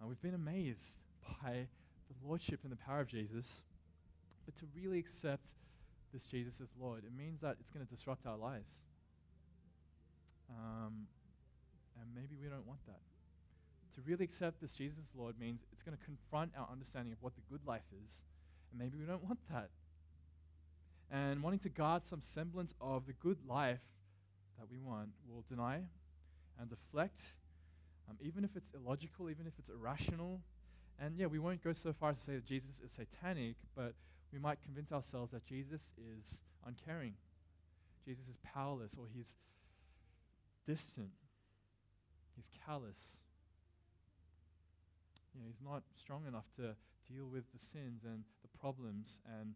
Uh, 0.00 0.06
we've 0.06 0.22
been 0.22 0.34
amazed 0.34 0.92
by 1.42 1.66
the 2.08 2.26
lordship 2.26 2.60
and 2.62 2.72
the 2.72 2.76
power 2.76 3.00
of 3.00 3.08
Jesus. 3.08 3.60
But 4.46 4.56
to 4.56 4.66
really 4.74 4.98
accept 4.98 5.50
this 6.14 6.24
Jesus 6.24 6.60
as 6.62 6.68
Lord, 6.80 7.04
it 7.04 7.12
means 7.16 7.40
that 7.42 7.56
it's 7.60 7.70
going 7.70 7.84
to 7.84 7.90
disrupt 7.92 8.26
our 8.26 8.38
lives. 8.38 8.78
Um, 10.48 11.06
and 12.00 12.08
maybe 12.14 12.36
we 12.40 12.48
don't 12.48 12.66
want 12.66 12.80
that. 12.86 13.00
To 13.96 14.00
really 14.06 14.24
accept 14.24 14.60
this 14.60 14.74
Jesus 14.74 14.98
as 14.98 15.14
Lord 15.14 15.38
means 15.38 15.60
it's 15.72 15.82
going 15.82 15.96
to 15.96 16.04
confront 16.04 16.52
our 16.56 16.68
understanding 16.70 17.12
of 17.12 17.18
what 17.20 17.34
the 17.34 17.42
good 17.50 17.66
life 17.66 17.88
is. 18.04 18.22
And 18.70 18.80
maybe 18.80 18.96
we 18.96 19.04
don't 19.04 19.24
want 19.24 19.40
that 19.50 19.70
and 21.10 21.42
wanting 21.42 21.60
to 21.60 21.68
guard 21.68 22.04
some 22.04 22.20
semblance 22.20 22.74
of 22.80 23.06
the 23.06 23.12
good 23.12 23.38
life 23.46 23.82
that 24.58 24.68
we 24.70 24.78
want 24.78 25.10
will 25.28 25.44
deny 25.48 25.80
and 26.58 26.70
deflect, 26.70 27.34
um, 28.08 28.16
even 28.20 28.44
if 28.44 28.56
it's 28.56 28.70
illogical, 28.74 29.30
even 29.30 29.46
if 29.46 29.52
it's 29.58 29.68
irrational. 29.68 30.40
And 30.98 31.16
yeah, 31.16 31.26
we 31.26 31.38
won't 31.38 31.62
go 31.62 31.72
so 31.72 31.92
far 31.92 32.10
as 32.10 32.18
to 32.18 32.24
say 32.24 32.34
that 32.34 32.46
Jesus 32.46 32.80
is 32.84 32.92
satanic, 32.92 33.56
but 33.74 33.94
we 34.32 34.38
might 34.38 34.62
convince 34.62 34.92
ourselves 34.92 35.32
that 35.32 35.44
Jesus 35.44 35.92
is 35.98 36.40
uncaring, 36.66 37.14
Jesus 38.04 38.28
is 38.28 38.38
powerless, 38.42 38.96
or 38.98 39.06
he's 39.12 39.34
distant, 40.66 41.10
he's 42.34 42.50
callous. 42.66 43.16
You 45.34 45.42
know, 45.42 45.46
he's 45.48 45.62
not 45.62 45.82
strong 45.94 46.26
enough 46.26 46.46
to 46.56 46.74
deal 47.12 47.26
with 47.30 47.44
the 47.52 47.58
sins 47.58 48.04
and 48.04 48.24
the 48.42 48.58
problems 48.58 49.20
and 49.38 49.54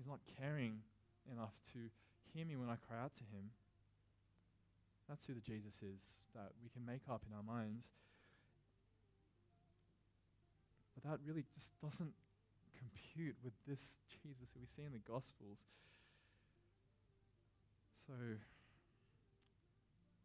He's 0.00 0.08
not 0.08 0.20
caring 0.40 0.80
enough 1.30 1.52
to 1.74 1.78
hear 2.32 2.46
me 2.46 2.56
when 2.56 2.70
I 2.70 2.76
cry 2.88 2.96
out 2.96 3.12
to 3.16 3.24
him. 3.24 3.52
That's 5.10 5.26
who 5.26 5.34
the 5.34 5.44
Jesus 5.44 5.74
is 5.82 6.16
that 6.34 6.52
we 6.62 6.70
can 6.70 6.86
make 6.86 7.02
up 7.10 7.20
in 7.28 7.36
our 7.36 7.42
minds. 7.42 7.84
But 10.94 11.04
that 11.04 11.18
really 11.26 11.44
just 11.54 11.78
doesn't 11.82 12.14
compute 12.80 13.36
with 13.44 13.52
this 13.68 14.00
Jesus 14.08 14.48
who 14.56 14.60
we 14.60 14.66
see 14.66 14.82
in 14.82 14.92
the 14.96 15.04
Gospels. 15.04 15.68
So, 18.08 18.16
you 18.16 18.40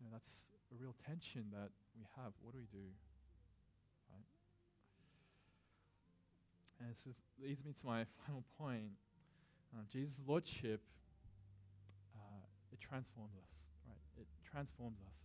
know, 0.02 0.10
that's 0.16 0.48
a 0.72 0.76
real 0.80 0.96
tension 1.06 1.52
that 1.52 1.70
we 2.00 2.08
have. 2.16 2.32
What 2.42 2.56
do 2.56 2.64
we 2.64 2.72
do? 2.72 2.88
Right? 4.08 4.26
And 6.80 6.96
this 6.96 7.20
leads 7.44 7.64
me 7.68 7.76
to 7.76 7.86
my 7.86 8.08
final 8.26 8.44
point 8.58 8.96
uh, 9.76 9.82
Jesus' 9.92 10.22
lordship, 10.26 10.80
uh, 12.16 12.46
it 12.72 12.80
transforms 12.80 13.34
us, 13.50 13.66
right? 13.88 13.98
It 14.18 14.28
transforms 14.50 14.98
us. 15.06 15.18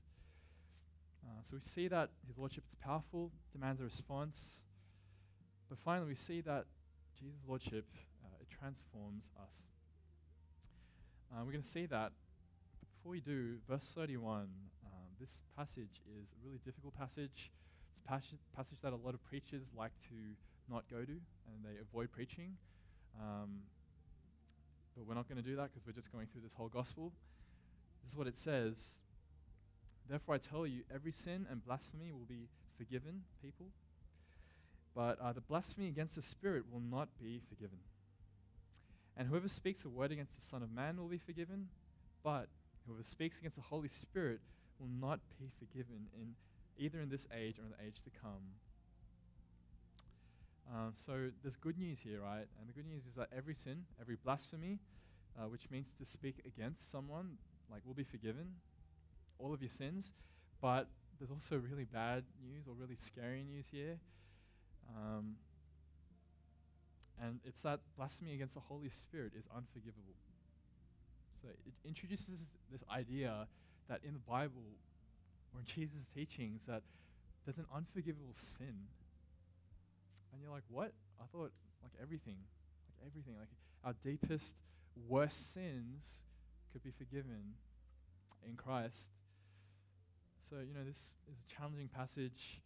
Uh, 1.24 1.42
so 1.42 1.56
we 1.56 1.60
see 1.60 1.86
that 1.86 2.10
his 2.26 2.36
lordship 2.36 2.64
is 2.68 2.74
powerful, 2.74 3.30
demands 3.52 3.80
a 3.80 3.84
response. 3.84 4.62
But 5.68 5.78
finally, 5.78 6.08
we 6.08 6.14
see 6.16 6.40
that 6.40 6.64
Jesus' 7.20 7.44
lordship, 7.46 7.85
uh, 8.24 8.28
it 8.40 8.48
transforms 8.48 9.30
us. 9.37 9.54
Uh, 11.30 11.44
we're 11.44 11.52
going 11.52 11.62
to 11.62 11.68
see 11.68 11.85
that. 11.85 12.12
But 12.80 12.88
before 12.96 13.12
we 13.12 13.20
do, 13.20 13.56
verse 13.68 13.92
31, 13.94 14.40
um, 14.40 14.48
this 15.20 15.42
passage 15.54 16.00
is 16.18 16.33
a 16.33 16.46
really 16.46 16.61
difficult 16.64 16.96
passage. 16.96 17.52
It's 17.90 18.00
a 18.04 18.09
passage, 18.09 18.38
passage 18.56 18.80
that 18.83 18.94
a 18.94 18.96
lot 18.96 19.12
of 19.12 19.22
preachers 19.24 19.70
like 19.76 19.92
to 20.09 20.16
not 20.70 20.85
go 20.90 21.04
to, 21.04 21.12
and 21.12 21.62
they 21.62 21.78
avoid 21.80 22.11
preaching. 22.11 22.56
Um, 23.20 23.61
but 24.96 25.06
we're 25.06 25.14
not 25.14 25.28
going 25.28 25.42
to 25.42 25.46
do 25.46 25.56
that 25.56 25.70
because 25.70 25.87
we're 25.87 25.92
just 25.92 26.11
going 26.11 26.26
through 26.26 26.40
this 26.40 26.54
whole 26.54 26.68
gospel. 26.68 27.12
This 28.02 28.12
is 28.12 28.16
what 28.16 28.26
it 28.28 28.37
says 28.37 28.98
Therefore, 30.09 30.35
I 30.35 30.38
tell 30.38 30.66
you, 30.66 30.83
every 30.92 31.12
sin 31.12 31.46
and 31.50 31.64
blasphemy 31.64 32.12
will 32.12 32.26
be 32.26 32.48
forgiven, 32.76 33.22
people. 33.42 33.66
But 34.94 35.20
uh, 35.20 35.33
the 35.33 35.40
blasphemy 35.40 35.88
against 35.88 36.16
the 36.16 36.22
Spirit 36.22 36.64
will 36.70 36.81
not 36.81 37.09
be 37.20 37.40
forgiven. 37.48 37.79
And 39.16 39.29
whoever 39.29 39.48
speaks 39.48 39.85
a 39.85 39.88
word 39.88 40.12
against 40.12 40.37
the 40.37 40.42
Son 40.42 40.62
of 40.62 40.72
Man 40.72 40.96
will 40.96 41.09
be 41.09 41.18
forgiven, 41.18 41.68
but 42.22 42.48
whoever 42.87 43.03
speaks 43.03 43.38
against 43.38 43.57
the 43.57 43.62
Holy 43.62 43.88
Spirit 43.88 44.40
will 44.79 44.88
not 45.00 45.20
be 45.38 45.50
forgiven 45.59 46.07
in 46.14 46.35
either 46.79 47.00
in 47.00 47.09
this 47.09 47.26
age 47.37 47.59
or 47.59 47.62
in 47.62 47.70
the 47.70 47.87
age 47.87 48.03
to 48.03 48.11
come. 48.11 48.55
Um, 50.72 50.92
so 50.94 51.31
there's 51.42 51.57
good 51.57 51.79
news 51.79 52.00
here, 52.00 52.20
right? 52.22 52.46
And 52.59 52.68
the 52.68 52.72
good 52.72 52.87
news 52.87 53.05
is 53.05 53.16
that 53.16 53.29
every 53.37 53.55
sin, 53.55 53.85
every 54.00 54.16
blasphemy, 54.24 54.79
uh, 55.38 55.48
which 55.48 55.70
means 55.70 55.92
to 55.98 56.05
speak 56.05 56.37
against 56.46 56.90
someone, 56.90 57.37
like 57.70 57.83
will 57.85 57.94
be 57.94 58.05
forgiven, 58.05 58.55
all 59.38 59.53
of 59.53 59.61
your 59.61 59.70
sins. 59.70 60.12
But 60.61 60.87
there's 61.18 61.31
also 61.31 61.57
really 61.57 61.85
bad 61.85 62.24
news 62.42 62.66
or 62.66 62.74
really 62.74 62.96
scary 62.96 63.44
news 63.44 63.66
here. 63.70 63.98
Um, 64.96 65.37
and 67.22 67.40
it's 67.44 67.62
that 67.62 67.81
blasphemy 67.96 68.35
against 68.35 68.55
the 68.55 68.61
Holy 68.61 68.88
Spirit 68.88 69.33
is 69.38 69.44
unforgivable. 69.55 70.14
So 71.42 71.48
it 71.48 71.74
introduces 71.87 72.48
this 72.70 72.83
idea 72.90 73.46
that 73.88 74.00
in 74.05 74.12
the 74.12 74.20
Bible 74.20 74.79
or 75.55 75.61
in 75.61 75.66
Jesus' 75.66 76.09
teachings 76.14 76.66
that 76.66 76.83
there's 77.44 77.59
an 77.59 77.66
unforgivable 77.74 78.35
sin. 78.35 78.88
And 80.33 80.42
you're 80.42 80.53
like, 80.53 80.64
what? 80.68 80.92
I 81.20 81.24
thought 81.33 81.53
like 81.83 81.92
everything, 82.00 82.37
like 82.88 83.07
everything, 83.07 83.35
like 83.38 83.48
our 83.85 83.94
deepest, 84.05 84.55
worst 85.09 85.53
sins 85.55 86.20
could 86.72 86.83
be 86.83 86.90
forgiven 86.90 87.55
in 88.46 88.57
Christ. 88.57 89.09
So, 90.48 90.57
you 90.57 90.74
know, 90.74 90.85
this 90.85 91.12
is 91.29 91.37
a 91.38 91.55
challenging 91.55 91.88
passage. 91.88 92.61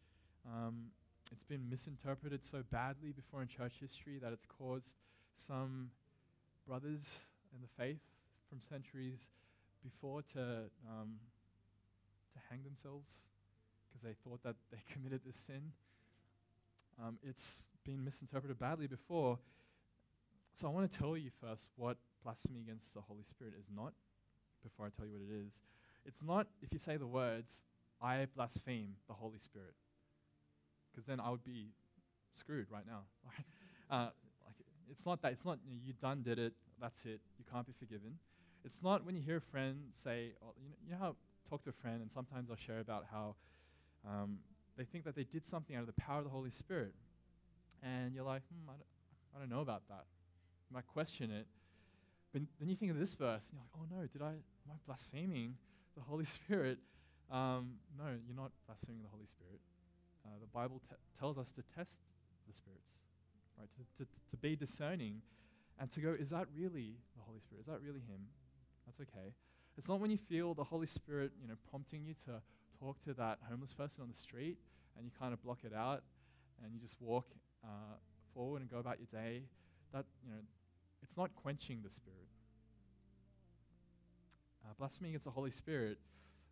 Um, 0.46 0.90
it's 1.32 1.44
been 1.44 1.68
misinterpreted 1.68 2.44
so 2.44 2.62
badly 2.70 3.12
before 3.12 3.42
in 3.42 3.48
church 3.48 3.74
history 3.80 4.18
that 4.20 4.32
it's 4.32 4.46
caused 4.46 4.94
some 5.36 5.90
brothers 6.66 7.16
in 7.54 7.60
the 7.60 7.82
faith 7.82 8.00
from 8.48 8.60
centuries 8.60 9.18
before 9.82 10.22
to 10.22 10.40
um, 10.88 11.18
to 12.32 12.38
hang 12.50 12.62
themselves 12.62 13.22
because 13.88 14.02
they 14.02 14.14
thought 14.24 14.42
that 14.42 14.56
they 14.70 14.78
committed 14.92 15.20
this 15.24 15.36
sin. 15.36 15.72
Um, 17.02 17.18
it's 17.22 17.64
been 17.84 18.04
misinterpreted 18.04 18.58
badly 18.58 18.86
before. 18.86 19.38
So 20.54 20.68
I 20.68 20.70
want 20.70 20.90
to 20.90 20.98
tell 20.98 21.16
you 21.16 21.30
first 21.40 21.68
what 21.76 21.96
blasphemy 22.22 22.60
against 22.60 22.94
the 22.94 23.00
Holy 23.00 23.24
Spirit 23.28 23.54
is 23.58 23.66
not 23.74 23.92
before 24.62 24.86
I 24.86 24.90
tell 24.96 25.06
you 25.06 25.12
what 25.12 25.22
it 25.22 25.46
is. 25.46 25.60
It's 26.06 26.22
not 26.22 26.46
if 26.62 26.72
you 26.72 26.78
say 26.78 26.96
the 26.96 27.06
words, 27.06 27.62
I 28.00 28.26
blaspheme 28.36 28.94
the 29.08 29.14
Holy 29.14 29.38
Spirit 29.38 29.74
because 30.94 31.06
then 31.06 31.20
I 31.20 31.30
would 31.30 31.44
be 31.44 31.68
screwed 32.34 32.66
right 32.70 32.84
now. 32.86 33.02
uh, 33.90 34.10
like, 34.44 34.56
it's 34.90 35.04
not 35.04 35.22
that. 35.22 35.32
It's 35.32 35.44
not 35.44 35.58
you, 35.66 35.74
know, 35.74 35.80
you 35.84 35.92
done 36.00 36.22
did 36.22 36.38
it. 36.38 36.52
That's 36.80 37.04
it. 37.04 37.20
You 37.38 37.44
can't 37.50 37.66
be 37.66 37.72
forgiven. 37.78 38.18
It's 38.64 38.82
not 38.82 39.04
when 39.04 39.14
you 39.14 39.22
hear 39.22 39.38
a 39.38 39.40
friend 39.40 39.76
say, 39.94 40.32
oh, 40.42 40.54
you, 40.62 40.68
know, 40.70 40.76
you 40.84 40.92
know 40.92 40.98
how 40.98 41.08
I 41.10 41.48
talk 41.48 41.64
to 41.64 41.70
a 41.70 41.72
friend 41.72 42.00
and 42.00 42.10
sometimes 42.10 42.50
I'll 42.50 42.56
share 42.56 42.80
about 42.80 43.04
how 43.10 43.34
um, 44.08 44.38
they 44.76 44.84
think 44.84 45.04
that 45.04 45.14
they 45.14 45.24
did 45.24 45.46
something 45.46 45.76
out 45.76 45.80
of 45.80 45.86
the 45.86 46.00
power 46.00 46.18
of 46.18 46.24
the 46.24 46.30
Holy 46.30 46.50
Spirit, 46.50 46.94
and 47.82 48.14
you're 48.14 48.24
like, 48.24 48.42
hmm, 48.48 48.68
I 48.68 48.72
don't, 48.72 48.86
I 49.36 49.38
don't 49.40 49.50
know 49.50 49.60
about 49.60 49.82
that. 49.88 50.04
You 50.68 50.74
might 50.74 50.86
question 50.86 51.30
it, 51.30 51.46
but 52.32 52.42
then 52.58 52.68
you 52.68 52.76
think 52.76 52.90
of 52.90 52.98
this 52.98 53.14
verse, 53.14 53.48
and 53.48 53.58
you're 53.58 53.62
like, 53.62 53.76
oh 53.76 54.00
no, 54.00 54.06
did 54.06 54.22
I 54.22 54.30
am 54.32 54.70
I 54.70 54.76
blaspheming 54.86 55.54
the 55.96 56.02
Holy 56.02 56.24
Spirit? 56.36 56.78
Um, 57.30 57.78
no, 57.96 58.04
you're 58.26 58.36
not 58.36 58.50
blaspheming 58.66 59.02
the 59.02 59.08
Holy 59.08 59.26
Spirit. 59.26 59.60
Uh, 60.24 60.38
the 60.40 60.46
Bible 60.46 60.80
t- 60.88 60.96
tells 61.18 61.38
us 61.38 61.52
to 61.52 61.62
test 61.74 62.00
the 62.46 62.54
spirits, 62.54 62.88
right? 63.58 63.68
To, 63.76 64.04
to, 64.04 64.10
to 64.30 64.36
be 64.36 64.56
discerning 64.56 65.20
and 65.78 65.90
to 65.92 66.00
go, 66.00 66.14
is 66.18 66.30
that 66.30 66.46
really 66.56 66.96
the 67.16 67.22
Holy 67.26 67.40
Spirit? 67.40 67.60
Is 67.60 67.66
that 67.66 67.80
really 67.84 68.00
Him? 68.00 68.26
That's 68.86 69.00
okay. 69.00 69.34
It's 69.76 69.88
not 69.88 70.00
when 70.00 70.10
you 70.10 70.18
feel 70.18 70.54
the 70.54 70.64
Holy 70.64 70.86
Spirit, 70.86 71.32
you 71.40 71.48
know, 71.48 71.54
prompting 71.68 72.04
you 72.04 72.14
to 72.26 72.40
talk 72.78 73.02
to 73.04 73.14
that 73.14 73.38
homeless 73.48 73.74
person 73.74 74.02
on 74.02 74.08
the 74.08 74.16
street 74.16 74.58
and 74.96 75.04
you 75.04 75.10
kind 75.18 75.32
of 75.32 75.42
block 75.42 75.58
it 75.64 75.74
out 75.74 76.02
and 76.62 76.72
you 76.72 76.80
just 76.80 76.96
walk 77.00 77.26
uh, 77.64 77.96
forward 78.32 78.60
and 78.60 78.70
go 78.70 78.78
about 78.78 78.98
your 78.98 79.08
day. 79.22 79.42
That, 79.92 80.04
you 80.24 80.30
know, 80.30 80.40
it's 81.02 81.16
not 81.16 81.34
quenching 81.34 81.80
the 81.82 81.90
Spirit. 81.90 82.28
Uh, 84.64 84.72
blasphemy 84.78 85.10
against 85.10 85.24
the 85.24 85.30
Holy 85.30 85.50
Spirit, 85.50 85.98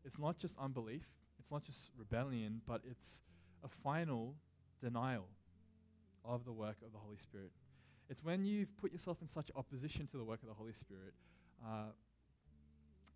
it's 0.05 0.19
not 0.19 0.37
just 0.37 0.59
unbelief, 0.59 1.07
it's 1.39 1.51
not 1.51 1.65
just 1.65 1.91
rebellion, 1.97 2.61
but 2.67 2.83
it's 2.89 3.23
a 3.65 3.69
final 3.69 4.35
denial 4.81 5.27
of 6.25 6.45
the 6.45 6.53
work 6.53 6.77
of 6.85 6.93
the 6.93 6.99
Holy 6.99 7.17
Spirit. 7.17 7.51
It's 8.09 8.23
when 8.23 8.45
you've 8.45 8.77
put 8.77 8.93
yourself 8.93 9.19
in 9.23 9.29
such 9.29 9.51
opposition 9.57 10.07
to 10.09 10.17
the 10.17 10.25
work 10.25 10.43
of 10.43 10.49
the 10.49 10.55
Holy 10.55 10.73
Spirit 10.73 11.15
uh, 11.65 11.93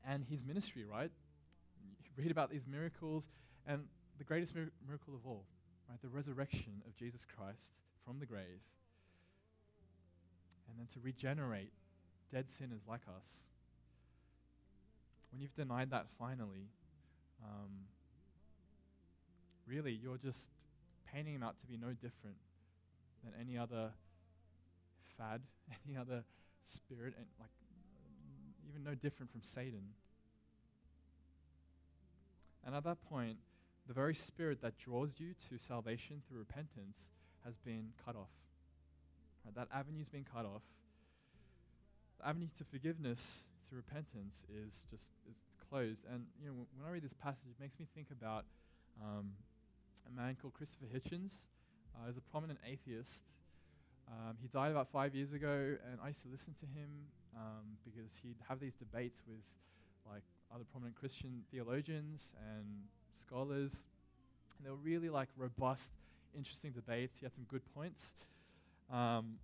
and 0.06 0.24
His 0.24 0.44
ministry, 0.44 0.84
right? 0.84 1.10
You 2.04 2.10
read 2.16 2.30
about 2.30 2.50
these 2.50 2.66
miracles, 2.66 3.28
and 3.66 3.82
the 4.18 4.24
greatest 4.24 4.54
mir- 4.54 4.72
miracle 4.86 5.14
of 5.14 5.26
all, 5.26 5.44
right? 5.88 6.00
The 6.00 6.08
resurrection 6.08 6.82
of 6.86 6.96
Jesus 6.96 7.26
Christ 7.36 7.72
from 8.04 8.18
the 8.18 8.26
grave, 8.26 8.62
and 10.68 10.78
then 10.78 10.86
to 10.94 11.00
regenerate 11.00 11.72
dead 12.32 12.48
sinners 12.48 12.82
like 12.88 13.02
us. 13.20 13.44
When 15.30 15.40
you've 15.40 15.54
denied 15.54 15.90
that 15.90 16.06
finally, 16.18 16.70
um, 17.44 17.70
really, 19.66 19.92
you're 19.92 20.18
just 20.18 20.48
painting 21.12 21.34
him 21.34 21.42
out 21.42 21.58
to 21.60 21.66
be 21.66 21.76
no 21.76 21.92
different 21.92 22.36
than 23.24 23.32
any 23.40 23.58
other 23.58 23.90
fad, 25.18 25.40
any 25.88 25.96
other 25.96 26.24
spirit, 26.64 27.14
and 27.16 27.26
like 27.38 27.50
even 28.68 28.84
no 28.84 28.94
different 28.94 29.30
from 29.30 29.42
Satan. 29.42 29.82
And 32.64 32.74
at 32.74 32.84
that 32.84 33.00
point, 33.08 33.38
the 33.86 33.94
very 33.94 34.14
spirit 34.14 34.60
that 34.62 34.76
draws 34.76 35.12
you 35.18 35.34
to 35.48 35.58
salvation 35.58 36.22
through 36.26 36.40
repentance 36.40 37.10
has 37.44 37.56
been 37.56 37.90
cut 38.04 38.16
off. 38.16 38.34
Right? 39.44 39.54
That 39.54 39.68
avenue's 39.72 40.08
been 40.08 40.24
cut 40.24 40.44
off. 40.44 40.62
The 42.18 42.28
avenue 42.28 42.48
to 42.58 42.64
forgiveness 42.64 43.24
through 43.68 43.78
repentance 43.78 44.42
is 44.50 44.84
just 44.90 45.10
is 45.30 45.36
closed. 45.70 46.02
And 46.12 46.24
you 46.42 46.48
know, 46.48 46.54
when 46.76 46.88
I 46.88 46.92
read 46.92 47.02
this 47.02 47.14
passage, 47.22 47.46
it 47.48 47.60
makes 47.60 47.78
me 47.78 47.86
think 47.94 48.08
about 48.10 48.44
um, 49.00 49.30
a 50.06 50.20
man 50.20 50.36
called 50.40 50.54
Christopher 50.54 50.86
Hitchens. 50.86 51.34
Uh, 51.94 52.06
he's 52.06 52.18
a 52.18 52.20
prominent 52.20 52.58
atheist. 52.66 53.22
Um, 54.08 54.36
he 54.40 54.48
died 54.48 54.70
about 54.70 54.88
five 54.88 55.14
years 55.14 55.32
ago, 55.32 55.76
and 55.90 55.98
I 56.02 56.08
used 56.08 56.22
to 56.22 56.28
listen 56.30 56.54
to 56.60 56.66
him 56.66 56.88
um, 57.36 57.76
because 57.84 58.10
he'd 58.22 58.36
have 58.48 58.60
these 58.60 58.74
debates 58.74 59.20
with 59.26 59.42
like 60.08 60.22
other 60.54 60.64
prominent 60.70 60.96
Christian 60.96 61.42
theologians 61.50 62.32
and 62.54 62.66
scholars. 63.12 63.72
And 64.56 64.66
they 64.66 64.70
were 64.70 64.76
really 64.76 65.08
like 65.08 65.28
robust, 65.36 65.90
interesting 66.36 66.70
debates. 66.72 67.18
He 67.18 67.26
had 67.26 67.34
some 67.34 67.44
good 67.48 67.62
points. 67.74 68.14
Um, 68.92 69.38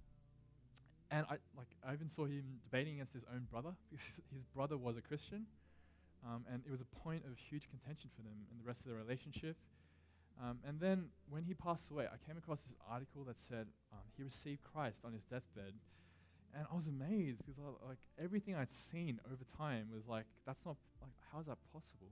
and 1.10 1.26
I 1.28 1.36
like 1.58 1.68
I 1.86 1.92
even 1.92 2.08
saw 2.08 2.24
him 2.24 2.44
debating 2.64 2.94
against 2.94 3.12
his 3.12 3.24
own 3.34 3.46
brother 3.50 3.74
because 3.90 4.06
his, 4.32 4.44
brother 4.54 4.78
was 4.78 4.96
a 4.96 5.02
Christian, 5.02 5.44
um, 6.24 6.44
and 6.50 6.62
it 6.64 6.70
was 6.70 6.80
a 6.80 6.88
point 7.04 7.22
of 7.26 7.36
huge 7.36 7.68
contention 7.68 8.08
for 8.16 8.22
them 8.22 8.32
in 8.50 8.56
the 8.56 8.64
rest 8.64 8.80
of 8.80 8.86
their 8.86 8.96
relationship. 8.96 9.56
Um, 10.42 10.58
and 10.66 10.80
then 10.80 11.04
when 11.30 11.44
he 11.44 11.54
passed 11.54 11.90
away, 11.90 12.06
I 12.06 12.16
came 12.26 12.36
across 12.36 12.60
this 12.62 12.74
article 12.90 13.22
that 13.24 13.38
said 13.38 13.66
um, 13.92 14.00
he 14.16 14.24
received 14.24 14.62
Christ 14.64 15.02
on 15.04 15.12
his 15.12 15.22
deathbed. 15.22 15.74
And 16.54 16.66
I 16.70 16.74
was 16.74 16.88
amazed 16.88 17.38
because 17.38 17.60
I, 17.60 17.88
like 17.88 17.98
everything 18.22 18.56
I'd 18.56 18.72
seen 18.72 19.20
over 19.26 19.44
time 19.56 19.88
was 19.94 20.08
like, 20.08 20.24
that's 20.44 20.66
not, 20.66 20.76
like, 21.00 21.12
how 21.32 21.40
is 21.40 21.46
that 21.46 21.58
possible? 21.72 22.10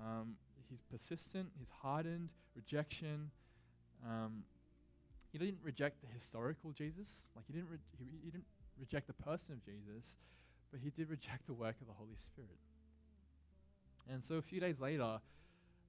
Um, 0.00 0.36
he's 0.68 0.82
persistent, 0.90 1.48
he's 1.58 1.70
hardened, 1.82 2.28
rejection. 2.54 3.30
Um, 4.04 4.44
he 5.32 5.38
didn't 5.38 5.58
reject 5.62 6.02
the 6.02 6.08
historical 6.12 6.72
Jesus, 6.72 7.22
like 7.34 7.44
he 7.46 7.52
didn't, 7.52 7.70
re- 7.70 7.78
he, 7.98 8.04
he 8.24 8.30
didn't 8.30 8.46
reject 8.78 9.06
the 9.06 9.14
person 9.14 9.54
of 9.54 9.64
Jesus, 9.64 10.16
but 10.70 10.80
he 10.82 10.90
did 10.90 11.08
reject 11.08 11.46
the 11.46 11.54
work 11.54 11.76
of 11.80 11.86
the 11.86 11.92
Holy 11.94 12.16
Spirit. 12.16 12.58
And 14.08 14.22
so 14.22 14.36
a 14.36 14.42
few 14.42 14.60
days 14.60 14.78
later, 14.78 15.20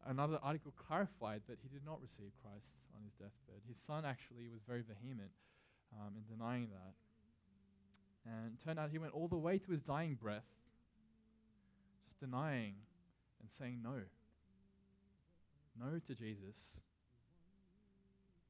Another 0.08 0.39
article 0.41 0.74
clarified 0.88 1.41
that 1.50 1.58
he 1.62 1.67
did 1.67 1.86
not 1.86 2.00
receive 2.02 2.32
Christ 2.41 2.74
on 2.96 3.04
his 3.04 3.13
deathbed. 3.13 3.60
His 3.67 3.78
son 3.78 4.06
actually 4.06 4.48
was 4.48 4.62
very 4.65 4.82
vehement 4.82 5.32
um, 5.91 6.13
in 6.15 6.24
denying 6.34 6.70
that. 6.72 6.96
And 8.26 8.58
turned 8.63 8.80
out 8.80 8.89
he 8.89 9.00
went 9.00 9.13
all 9.13 9.28
the 9.28 9.38
way 9.38 9.58
to 9.58 9.72
his 9.72 9.82
dying 9.82 10.15
breath, 10.15 10.48
just 12.06 12.20
denying 12.20 12.76
and 13.41 13.52
saying 13.52 13.80
no. 13.84 14.00
No 15.78 16.00
to 16.00 16.15
Jesus. 16.15 16.80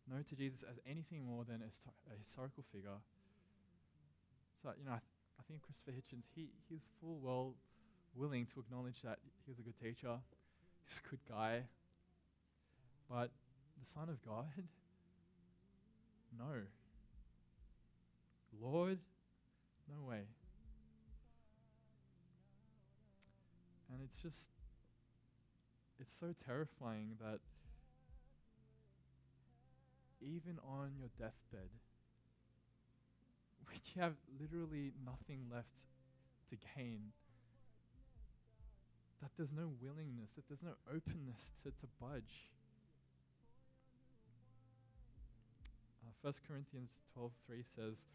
No 0.10 0.22
to 0.30 0.36
Jesus 0.36 0.64
as 0.64 0.78
anything 0.88 1.26
more 1.26 1.44
than 1.44 1.62
a, 1.62 2.14
a 2.14 2.18
historical 2.20 2.64
figure. 2.72 3.02
So, 4.62 4.70
you 4.78 4.86
know, 4.86 4.92
I, 4.92 5.02
th- 5.02 5.18
I 5.40 5.44
think 5.48 5.62
Christopher 5.64 5.92
Hitchens, 5.92 6.26
he, 6.36 6.50
he 6.70 6.76
was 6.76 6.84
full 7.02 7.20
well 7.22 7.56
willing 8.16 8.48
to 8.54 8.60
acknowledge 8.60 9.02
that 9.04 9.20
he 9.46 9.52
was 9.52 9.60
a 9.60 9.62
good 9.62 9.78
teacher, 9.80 10.18
He's 10.88 11.02
a 11.06 11.10
good 11.10 11.20
guy. 11.30 11.64
But 13.10 13.32
the 13.80 13.90
Son 13.90 14.10
of 14.10 14.24
God? 14.26 14.46
No. 16.38 16.62
Lord, 18.62 19.00
No 19.90 20.08
way. 20.08 20.22
And 23.92 24.02
it's 24.04 24.22
just, 24.22 24.50
it's 26.00 26.14
so 26.14 26.36
terrifying 26.46 27.16
that 27.22 27.40
even 30.22 30.60
on 30.68 30.92
your 31.00 31.10
deathbed, 31.18 31.70
which 33.68 33.82
you 33.96 34.02
have 34.02 34.14
literally 34.40 34.92
nothing 35.06 35.46
left 35.52 35.70
to 36.50 36.58
gain, 36.76 37.14
that 39.22 39.32
there's 39.38 39.54
no 39.54 39.70
willingness, 39.82 40.32
that 40.34 40.48
there's 40.48 40.64
no 40.64 40.78
openness 40.88 41.52
to, 41.64 41.70
to 41.70 41.88
budge. 42.00 42.52
Uh, 46.06 46.12
1 46.22 46.34
Corinthians 46.48 47.00
12:3 47.18 47.64
says, 47.76 48.06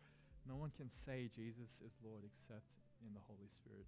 "No 0.47 0.57
one 0.57 0.71
can 0.71 0.91
say 0.91 1.31
Jesus 1.35 1.81
is 1.81 1.93
Lord 2.05 2.25
except 2.25 2.67
in 3.05 3.15
the 3.15 3.21
Holy 3.27 3.49
Spirit." 3.51 3.87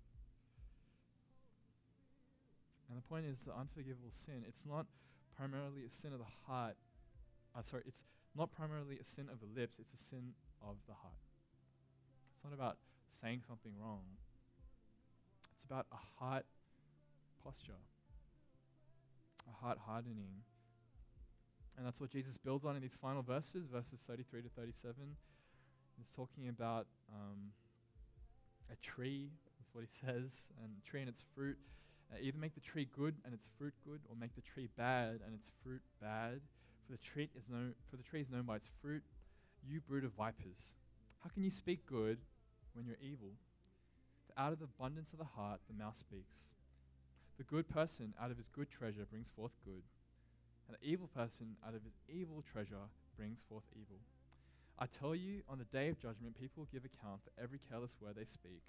And 2.88 2.98
the 2.98 3.02
point 3.02 3.26
is 3.26 3.42
the 3.42 3.54
unforgivable 3.54 4.12
sin, 4.12 4.44
it's 4.46 4.66
not 4.66 4.86
primarily 5.36 5.84
a 5.84 5.90
sin 5.90 6.12
of 6.12 6.18
the 6.18 6.32
heart. 6.46 6.76
Uh, 7.56 7.62
sorry, 7.62 7.82
it's 7.86 8.04
not 8.36 8.52
primarily 8.52 8.98
a 8.98 9.04
sin 9.04 9.28
of 9.30 9.40
the 9.40 9.46
lips, 9.46 9.78
it's 9.78 9.94
a 9.94 9.98
sin 9.98 10.34
of 10.60 10.76
the 10.86 10.94
heart. 10.94 11.22
It's 12.34 12.44
not 12.44 12.52
about 12.52 12.78
saying 13.20 13.42
something 13.46 13.72
wrong. 13.80 14.02
It's 15.54 15.64
about 15.64 15.86
a 15.92 16.22
heart 16.22 16.44
posture, 17.44 17.78
a 19.48 19.64
heart 19.64 19.78
hardening. 19.86 20.42
And 21.76 21.86
that's 21.86 22.00
what 22.00 22.10
Jesus 22.10 22.38
builds 22.38 22.64
on 22.64 22.76
in 22.76 22.82
these 22.82 22.96
final 23.00 23.22
verses, 23.22 23.66
verses 23.70 24.00
33 24.06 24.42
to 24.42 24.48
37. 24.48 24.94
He's 25.98 26.10
talking 26.10 26.48
about 26.48 26.86
um, 27.12 27.52
a 28.72 28.76
tree, 28.76 29.30
that's 29.58 29.74
what 29.74 29.84
he 29.84 29.90
says, 30.06 30.48
and 30.62 30.72
tree 30.84 31.00
and 31.00 31.08
its 31.08 31.22
fruit. 31.34 31.58
Uh, 32.12 32.16
either 32.20 32.38
make 32.38 32.54
the 32.54 32.60
tree 32.60 32.88
good 32.96 33.14
and 33.24 33.34
its 33.34 33.48
fruit 33.58 33.74
good, 33.84 34.00
or 34.08 34.16
make 34.18 34.34
the 34.34 34.42
tree 34.42 34.68
bad 34.76 35.20
and 35.24 35.34
its 35.34 35.50
fruit 35.62 35.82
bad. 36.00 36.40
For 36.86 36.92
the 36.92 36.98
tree 36.98 37.30
is 37.36 37.44
known, 37.50 37.74
for 37.90 37.96
the 37.96 38.02
tree 38.02 38.20
is 38.20 38.30
known 38.30 38.42
by 38.42 38.56
its 38.56 38.68
fruit. 38.80 39.02
You 39.66 39.80
brood 39.80 40.04
of 40.04 40.12
vipers, 40.12 40.74
how 41.22 41.30
can 41.30 41.42
you 41.42 41.50
speak 41.50 41.86
good 41.86 42.18
when 42.74 42.84
you're 42.86 43.00
evil? 43.00 43.32
For 44.26 44.38
out 44.40 44.52
of 44.52 44.58
the 44.58 44.66
abundance 44.66 45.12
of 45.12 45.18
the 45.18 45.24
heart, 45.24 45.60
the 45.66 45.74
mouth 45.74 45.96
speaks. 45.96 46.48
The 47.36 47.44
good 47.44 47.68
person 47.68 48.14
out 48.20 48.30
of 48.30 48.36
his 48.36 48.48
good 48.48 48.70
treasure 48.70 49.06
brings 49.10 49.28
forth 49.28 49.52
good, 49.64 49.82
and 50.68 50.76
the 50.76 50.86
evil 50.86 51.08
person 51.08 51.56
out 51.66 51.74
of 51.74 51.82
his 51.82 51.98
evil 52.08 52.42
treasure 52.52 52.86
brings 53.16 53.40
forth 53.48 53.64
evil. 53.72 53.98
I 54.78 54.86
tell 54.86 55.14
you, 55.14 55.42
on 55.48 55.58
the 55.58 55.64
day 55.64 55.88
of 55.88 55.98
judgment, 55.98 56.38
people 56.38 56.62
will 56.62 56.72
give 56.72 56.84
account 56.84 57.20
for 57.22 57.42
every 57.42 57.60
careless 57.68 57.96
word 58.00 58.14
they 58.16 58.24
speak. 58.24 58.62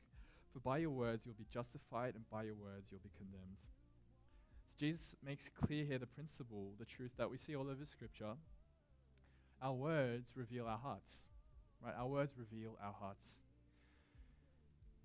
For 0.54 0.60
by 0.60 0.78
your 0.80 0.92
words 0.92 1.26
you'll 1.26 1.36
be 1.36 1.48
justified, 1.52 2.16
and 2.16 2.30
by 2.30 2.44
your 2.44 2.56
words 2.56 2.90
you'll 2.92 3.02
be 3.02 3.12
condemned. 3.18 3.58
So 4.68 4.74
Jesus 4.78 5.16
makes 5.26 5.50
clear 5.50 5.86
here 5.86 5.98
the 5.98 6.08
principle, 6.08 6.74
the 6.80 6.86
truth 6.86 7.12
that 7.18 7.30
we 7.30 7.38
see 7.38 7.56
all 7.56 7.70
over 7.70 7.86
Scripture. 7.86 8.34
Our 9.62 9.74
words 9.74 10.34
reveal 10.36 10.68
our 10.68 10.78
hearts, 10.78 11.22
right? 11.84 11.96
Our 11.98 12.08
words 12.08 12.34
reveal 12.38 12.78
our 12.84 12.94
hearts. 12.94 13.40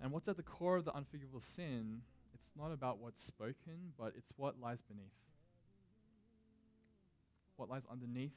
And 0.03 0.13
what's 0.13 0.29
at 0.29 0.37
the 0.37 0.43
core 0.43 0.77
of 0.77 0.85
the 0.85 0.95
unforgivable 0.95 1.41
sin? 1.41 2.03
It's 2.35 2.51
not 2.59 2.73
about 2.73 2.99
what's 2.99 3.23
spoken, 3.23 3.93
but 3.99 4.13
it's 4.17 4.33
what 4.37 4.61
lies 4.61 4.83
beneath. 4.83 5.13
What 7.57 7.69
lies 7.69 7.83
underneath 7.91 8.37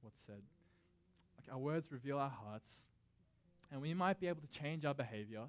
what's 0.00 0.22
said. 0.22 0.42
Like 1.38 1.52
our 1.52 1.58
words 1.58 1.90
reveal 1.90 2.18
our 2.18 2.30
hearts, 2.30 2.86
and 3.70 3.80
we 3.80 3.94
might 3.94 4.20
be 4.20 4.28
able 4.28 4.40
to 4.40 4.58
change 4.58 4.84
our 4.84 4.94
behavior 4.94 5.46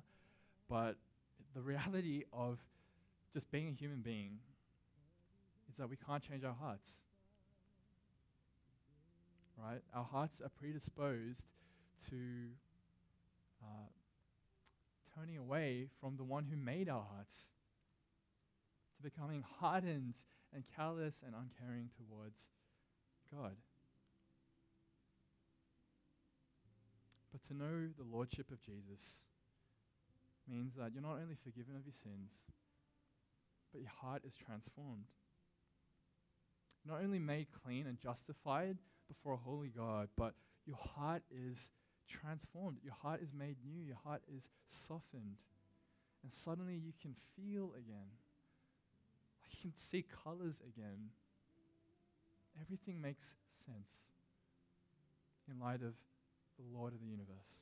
but 0.69 0.95
the 1.53 1.61
reality 1.61 2.23
of 2.33 2.59
just 3.33 3.51
being 3.51 3.67
a 3.67 3.71
human 3.71 4.01
being 4.01 4.39
is 5.69 5.77
that 5.77 5.89
we 5.89 5.97
can't 5.97 6.23
change 6.23 6.43
our 6.43 6.55
hearts. 6.59 6.93
Right? 9.57 9.81
Our 9.93 10.03
hearts 10.03 10.41
are 10.43 10.49
predisposed 10.49 11.43
to 12.09 12.15
uh, 13.61 13.87
turning 15.15 15.37
away 15.37 15.89
from 15.99 16.17
the 16.17 16.23
one 16.23 16.45
who 16.49 16.57
made 16.57 16.89
our 16.89 17.05
hearts, 17.15 17.35
becoming 19.03 19.43
hardened 19.59 20.13
and 20.53 20.63
callous 20.75 21.23
and 21.25 21.35
uncaring 21.35 21.89
towards 21.97 22.47
God. 23.31 23.55
But 27.31 27.43
to 27.47 27.53
know 27.53 27.89
the 27.97 28.15
Lordship 28.15 28.51
of 28.51 28.61
Jesus 28.61 29.27
means 30.47 30.73
that 30.77 30.91
you're 30.93 31.01
not 31.01 31.19
only 31.21 31.35
forgiven 31.43 31.75
of 31.75 31.85
your 31.85 31.93
sins, 32.03 32.31
but 33.71 33.81
your 33.81 33.91
heart 34.01 34.21
is 34.25 34.35
transformed. 34.35 35.05
Not 36.85 37.01
only 37.01 37.19
made 37.19 37.47
clean 37.63 37.87
and 37.87 37.97
justified 37.99 38.77
before 39.07 39.33
a 39.33 39.37
holy 39.37 39.69
God, 39.69 40.09
but 40.15 40.33
your 40.65 40.77
heart 40.77 41.23
is 41.31 41.71
transformed. 42.09 42.77
Your 42.83 42.93
heart 42.93 43.21
is 43.21 43.33
made 43.33 43.55
new. 43.65 43.81
Your 43.81 43.97
heart 44.03 44.21
is 44.35 44.49
softened. 44.67 45.37
And 46.23 46.31
suddenly 46.31 46.75
you 46.75 46.93
can 47.01 47.15
feel 47.35 47.73
again. 47.77 48.11
You 49.63 49.69
can 49.69 49.77
see 49.77 50.03
colors 50.23 50.59
again. 50.67 51.09
Everything 52.61 53.01
makes 53.01 53.33
sense 53.65 54.03
in 55.49 55.59
light 55.59 55.81
of 55.81 55.93
the 56.57 56.77
Lord 56.77 56.93
of 56.93 56.99
the 56.99 57.07
universe. 57.07 57.61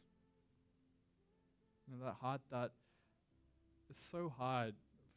You 1.87 1.97
know, 1.97 2.05
that 2.05 2.15
heart 2.21 2.41
that 2.51 2.71
is 3.89 3.97
so 3.97 4.33
hard 4.35 4.73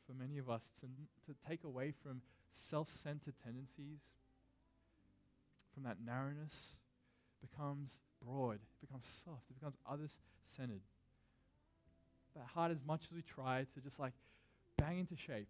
for 0.06 0.12
many 0.12 0.38
of 0.38 0.50
us 0.50 0.70
to, 0.80 0.86
to 1.26 1.38
take 1.48 1.64
away 1.64 1.92
from 2.02 2.20
self 2.50 2.90
centered 2.90 3.34
tendencies, 3.42 4.00
from 5.72 5.84
that 5.84 5.96
narrowness, 6.04 6.76
becomes 7.40 8.00
broad, 8.24 8.54
it 8.56 8.86
becomes 8.86 9.06
soft, 9.24 9.50
it 9.50 9.58
becomes 9.58 9.76
others 9.88 10.18
centered. 10.44 10.80
That 12.36 12.46
heart, 12.46 12.72
as 12.72 12.78
much 12.84 13.02
as 13.04 13.12
we 13.12 13.22
try 13.22 13.64
to 13.74 13.80
just 13.80 14.00
like 14.00 14.12
bang 14.76 14.98
into 14.98 15.16
shape, 15.16 15.48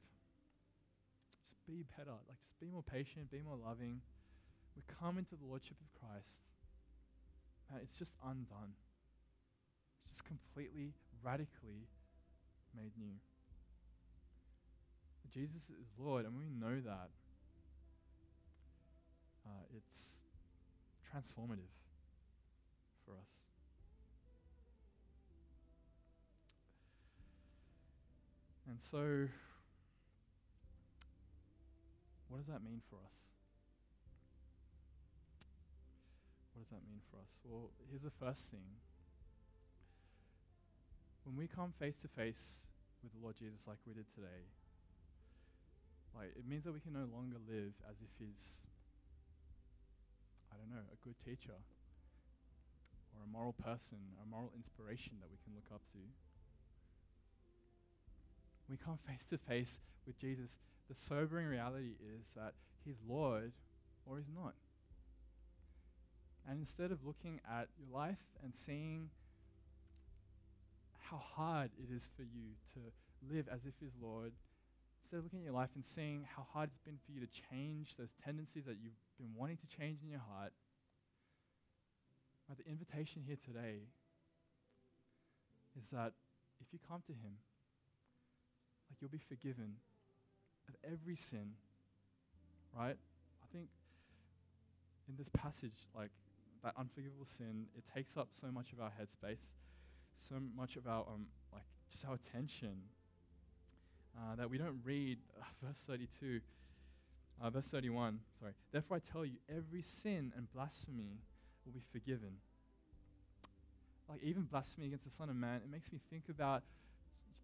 be 1.66 1.84
better, 1.96 2.12
like 2.28 2.40
just 2.42 2.58
be 2.60 2.70
more 2.70 2.82
patient, 2.82 3.30
be 3.30 3.42
more 3.42 3.56
loving, 3.56 4.00
we 4.76 4.82
come 5.00 5.18
into 5.18 5.36
the 5.36 5.46
Lordship 5.46 5.76
of 5.80 5.88
Christ, 6.00 6.42
and 7.70 7.80
it's 7.82 7.98
just 7.98 8.12
undone. 8.22 8.74
It's 10.04 10.14
just 10.14 10.24
completely 10.24 10.94
radically 11.22 11.88
made 12.76 12.92
new. 12.98 13.14
Jesus 15.32 15.64
is 15.64 15.88
Lord, 15.98 16.26
and 16.26 16.36
we 16.36 16.48
know 16.48 16.80
that. 16.80 17.10
Uh, 19.46 19.76
it's 19.76 20.20
transformative 21.04 21.74
for 23.04 23.12
us. 23.12 23.28
And 28.68 28.80
so, 28.80 29.28
what 32.34 32.42
does 32.42 32.50
that 32.50 32.66
mean 32.66 32.82
for 32.90 32.98
us? 32.98 33.22
What 36.50 36.66
does 36.66 36.74
that 36.74 36.82
mean 36.82 36.98
for 37.06 37.22
us? 37.22 37.30
Well, 37.46 37.70
here's 37.86 38.02
the 38.02 38.10
first 38.10 38.50
thing 38.50 38.82
when 41.22 41.38
we 41.38 41.46
come 41.46 41.70
face 41.78 42.02
to 42.02 42.10
face 42.10 42.58
with 43.06 43.14
the 43.14 43.22
Lord 43.22 43.38
Jesus 43.38 43.70
like 43.70 43.78
we 43.86 43.94
did 43.94 44.10
today, 44.10 44.50
like 46.10 46.34
it 46.34 46.42
means 46.42 46.66
that 46.66 46.74
we 46.74 46.82
can 46.82 46.90
no 46.90 47.06
longer 47.06 47.38
live 47.46 47.70
as 47.86 48.02
if 48.02 48.10
he's 48.18 48.58
I 50.50 50.58
don't 50.58 50.74
know, 50.74 50.90
a 50.90 50.98
good 51.06 51.14
teacher 51.22 51.54
or 53.14 53.22
a 53.22 53.30
moral 53.30 53.54
person, 53.54 54.18
a 54.18 54.26
moral 54.26 54.50
inspiration 54.58 55.22
that 55.22 55.30
we 55.30 55.38
can 55.46 55.54
look 55.54 55.70
up 55.70 55.86
to. 55.94 56.02
We 58.66 58.74
come 58.74 58.98
face 59.06 59.22
to 59.30 59.38
face 59.38 59.78
with 60.02 60.18
Jesus, 60.18 60.58
the 60.88 60.94
sobering 60.94 61.46
reality 61.46 61.92
is 62.20 62.32
that 62.36 62.54
he's 62.84 62.96
Lord 63.06 63.52
or 64.06 64.18
he's 64.18 64.30
not. 64.34 64.54
And 66.48 66.58
instead 66.60 66.92
of 66.92 67.04
looking 67.04 67.40
at 67.48 67.68
your 67.78 67.88
life 67.92 68.18
and 68.42 68.52
seeing 68.54 69.08
how 71.10 71.16
hard 71.16 71.70
it 71.78 71.94
is 71.94 72.08
for 72.16 72.22
you 72.22 72.56
to 72.74 72.80
live 73.34 73.48
as 73.48 73.64
if 73.64 73.74
He's 73.80 73.94
Lord, 74.00 74.32
instead 75.00 75.18
of 75.18 75.24
looking 75.24 75.40
at 75.40 75.44
your 75.44 75.54
life 75.54 75.70
and 75.74 75.84
seeing 75.84 76.26
how 76.36 76.46
hard 76.52 76.70
it's 76.72 76.80
been 76.80 76.98
for 77.04 77.12
you 77.12 77.20
to 77.20 77.28
change 77.50 77.94
those 77.96 78.12
tendencies 78.24 78.64
that 78.64 78.76
you've 78.82 78.98
been 79.18 79.32
wanting 79.36 79.58
to 79.58 79.66
change 79.66 80.00
in 80.02 80.10
your 80.10 80.24
heart, 80.32 80.52
right, 82.48 82.58
the 82.58 82.70
invitation 82.70 83.22
here 83.26 83.38
today 83.44 83.88
is 85.78 85.90
that 85.90 86.12
if 86.60 86.72
you 86.72 86.78
come 86.88 87.02
to 87.06 87.12
Him, 87.12 87.36
like 88.90 89.00
you'll 89.00 89.10
be 89.10 89.22
forgiven 89.28 89.76
of 90.68 90.74
every 90.84 91.16
sin, 91.16 91.52
right? 92.76 92.96
I 92.96 93.46
think 93.52 93.68
in 95.08 95.16
this 95.16 95.28
passage, 95.30 95.86
like 95.94 96.10
that 96.62 96.74
unforgivable 96.78 97.26
sin, 97.26 97.66
it 97.76 97.84
takes 97.94 98.16
up 98.16 98.28
so 98.32 98.50
much 98.50 98.72
of 98.72 98.80
our 98.80 98.90
headspace 98.90 99.46
so 100.16 100.36
much 100.56 100.76
of 100.76 100.86
our 100.86 101.04
um, 101.12 101.26
just 101.90 102.04
our 102.06 102.14
attention 102.14 102.76
uh, 104.16 104.36
that 104.36 104.48
we 104.48 104.58
don't 104.58 104.80
read 104.84 105.18
uh, 105.40 105.44
verse 105.66 105.78
32, 105.86 106.40
uh, 107.42 107.50
verse 107.50 107.66
31. 107.68 108.20
Sorry. 108.38 108.52
Therefore, 108.72 108.96
I 108.96 109.12
tell 109.12 109.24
you, 109.24 109.36
every 109.48 109.82
sin 109.82 110.32
and 110.36 110.50
blasphemy 110.52 111.18
will 111.64 111.72
be 111.72 111.82
forgiven. 111.92 112.36
Like 114.08 114.22
even 114.22 114.42
blasphemy 114.42 114.86
against 114.86 115.04
the 115.04 115.10
Son 115.10 115.30
of 115.30 115.36
Man, 115.36 115.56
it 115.56 115.70
makes 115.70 115.92
me 115.92 115.98
think 116.10 116.24
about 116.28 116.62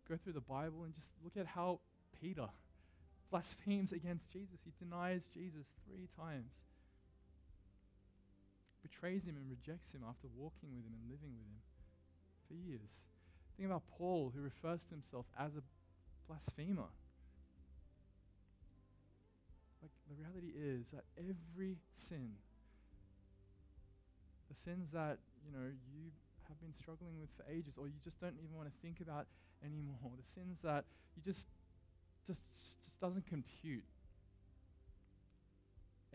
go 0.09 0.17
through 0.17 0.35
the 0.35 0.41
Bible 0.41 0.85
and 0.85 0.95
just 0.95 1.09
look 1.23 1.37
at 1.37 1.47
how 1.47 1.81
Peter 2.21 2.47
blasphemes 3.31 3.93
against 3.93 4.31
Jesus. 4.33 4.61
He 4.65 4.73
denies 4.83 5.29
Jesus 5.33 5.67
three 5.87 6.09
times, 6.19 6.53
betrays 8.83 9.25
him 9.25 9.37
and 9.37 9.49
rejects 9.49 9.93
him 9.93 10.03
after 10.09 10.27
walking 10.37 10.75
with 10.75 10.85
him 10.85 10.93
and 10.95 11.11
living 11.11 11.33
with 11.39 11.47
him 11.47 11.63
for 12.49 12.55
years. 12.55 13.07
Think 13.57 13.69
about 13.69 13.83
Paul, 13.97 14.33
who 14.35 14.43
refers 14.43 14.83
to 14.85 14.91
himself 14.91 15.27
as 15.39 15.55
a 15.57 15.63
blasphemer. 16.27 16.91
Like 19.83 19.93
the 20.09 20.17
reality 20.17 20.53
is 20.57 20.89
that 20.93 21.05
every 21.17 21.77
sin, 21.95 22.33
the 24.49 24.57
sins 24.57 24.93
that 24.93 25.19
you 25.47 25.53
know 25.53 25.71
you 25.93 26.11
have 26.49 26.61
been 26.61 26.75
struggling 26.75 27.19
with 27.19 27.31
for 27.37 27.45
ages, 27.51 27.75
or 27.79 27.87
you 27.87 28.01
just 28.03 28.21
don't 28.21 28.37
even 28.43 28.57
want 28.57 28.69
to 28.69 28.75
think 28.83 29.01
about 29.01 29.27
anymore, 29.65 30.11
the 30.17 30.29
sins 30.29 30.63
that 30.63 30.85
you 31.17 31.23
just 31.23 31.47
just, 32.31 32.43
just 32.85 33.01
doesn't 33.01 33.27
compute. 33.27 33.83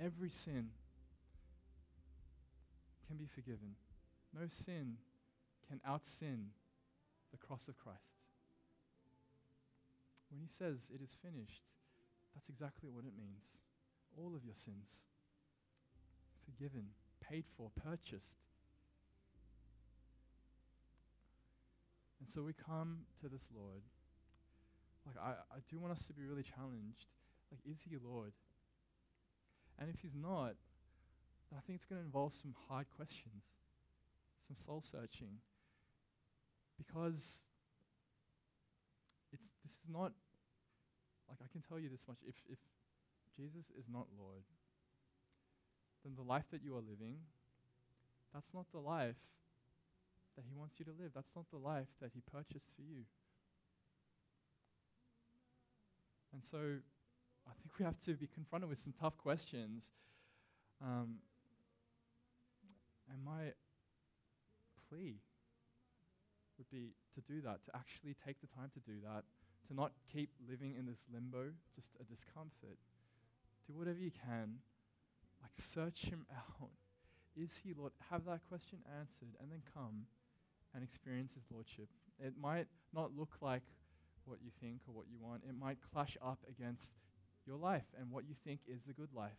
Every 0.01 0.29
sin 0.29 0.69
can 3.07 3.17
be 3.17 3.25
forgiven. 3.25 3.75
No 4.33 4.47
sin 4.49 4.95
can 5.67 5.81
out 5.85 6.05
sin 6.05 6.47
the 7.31 7.37
cross 7.37 7.67
of 7.67 7.77
Christ. 7.77 8.15
When 10.31 10.39
he 10.39 10.47
says 10.47 10.87
it 10.93 11.01
is 11.01 11.17
finished, 11.21 11.63
that's 12.33 12.47
exactly 12.47 12.89
what 12.89 13.03
it 13.03 13.13
means. 13.17 13.43
All 14.17 14.35
of 14.35 14.45
your 14.45 14.55
sins 14.55 15.03
forgiven, 16.45 16.85
paid 17.19 17.43
for, 17.57 17.71
purchased. 17.75 18.37
And 22.19 22.29
so 22.29 22.43
we 22.43 22.53
come 22.53 22.99
to 23.21 23.27
this 23.27 23.49
Lord 23.53 23.81
like, 25.05 25.15
I, 25.21 25.31
I 25.53 25.59
do 25.69 25.79
want 25.79 25.93
us 25.93 26.05
to 26.07 26.13
be 26.13 26.25
really 26.25 26.43
challenged. 26.43 27.07
Like, 27.51 27.61
is 27.69 27.81
he 27.81 27.95
Lord? 28.03 28.33
And 29.79 29.89
if 29.89 29.99
he's 29.99 30.15
not, 30.15 30.55
I 31.55 31.61
think 31.65 31.77
it's 31.77 31.85
going 31.85 32.01
to 32.01 32.05
involve 32.05 32.33
some 32.33 32.55
hard 32.67 32.87
questions, 32.95 33.43
some 34.39 34.57
soul 34.57 34.81
searching. 34.81 35.39
Because 36.77 37.41
it's, 39.31 39.51
this 39.63 39.73
is 39.73 39.87
not, 39.91 40.11
like, 41.29 41.39
I 41.43 41.47
can 41.51 41.61
tell 41.61 41.79
you 41.79 41.89
this 41.89 42.05
much. 42.07 42.17
If, 42.27 42.35
if 42.49 42.59
Jesus 43.35 43.71
is 43.77 43.85
not 43.91 44.07
Lord, 44.19 44.43
then 46.03 46.13
the 46.15 46.23
life 46.23 46.45
that 46.51 46.63
you 46.63 46.75
are 46.75 46.83
living, 46.83 47.17
that's 48.33 48.53
not 48.53 48.65
the 48.71 48.79
life 48.79 49.19
that 50.35 50.43
he 50.47 50.53
wants 50.55 50.75
you 50.79 50.85
to 50.85 50.91
live. 50.91 51.11
That's 51.15 51.35
not 51.35 51.45
the 51.51 51.57
life 51.57 51.87
that 52.01 52.11
he 52.13 52.21
purchased 52.31 52.67
for 52.75 52.81
you. 52.81 53.07
And 56.35 56.43
so 56.43 56.57
I 57.47 57.53
think 57.63 57.79
we 57.79 57.85
have 57.85 57.99
to 58.01 58.13
be 58.13 58.27
confronted 58.27 58.69
with 58.69 58.77
some 58.77 58.93
tough 58.99 59.17
questions. 59.17 59.89
Um, 60.83 61.19
and 63.09 63.23
my 63.23 63.53
plea 64.89 65.15
would 66.57 66.69
be 66.69 66.91
to 67.15 67.21
do 67.21 67.39
that, 67.41 67.63
to 67.65 67.71
actually 67.73 68.15
take 68.25 68.41
the 68.41 68.47
time 68.47 68.69
to 68.73 68.79
do 68.81 68.99
that, 69.05 69.23
to 69.69 69.73
not 69.73 69.93
keep 70.11 70.29
living 70.49 70.75
in 70.77 70.85
this 70.85 70.99
limbo, 71.13 71.51
just 71.73 71.91
a 72.01 72.03
discomfort. 72.03 72.75
Do 73.65 73.73
whatever 73.73 73.99
you 73.99 74.11
can, 74.11 74.59
like 75.41 75.55
search 75.55 76.01
him 76.01 76.25
out. 76.35 76.69
Is 77.37 77.59
he 77.63 77.73
Lord? 77.73 77.93
Have 78.11 78.25
that 78.25 78.41
question 78.49 78.79
answered, 78.99 79.39
and 79.39 79.49
then 79.51 79.61
come 79.73 80.03
and 80.73 80.83
experience 80.83 81.31
his 81.33 81.43
lordship. 81.49 81.87
It 82.19 82.33
might 82.39 82.67
not 82.93 83.11
look 83.17 83.37
like 83.41 83.63
what 84.25 84.39
you 84.43 84.51
think 84.61 84.81
or 84.87 84.93
what 84.93 85.05
you 85.09 85.17
want. 85.19 85.43
It 85.47 85.55
might 85.59 85.77
clash 85.93 86.17
up 86.21 86.39
against 86.49 86.93
your 87.45 87.57
life 87.57 87.85
and 87.99 88.11
what 88.11 88.25
you 88.27 88.35
think 88.43 88.61
is 88.67 88.83
the 88.83 88.93
good 88.93 89.13
life. 89.13 89.31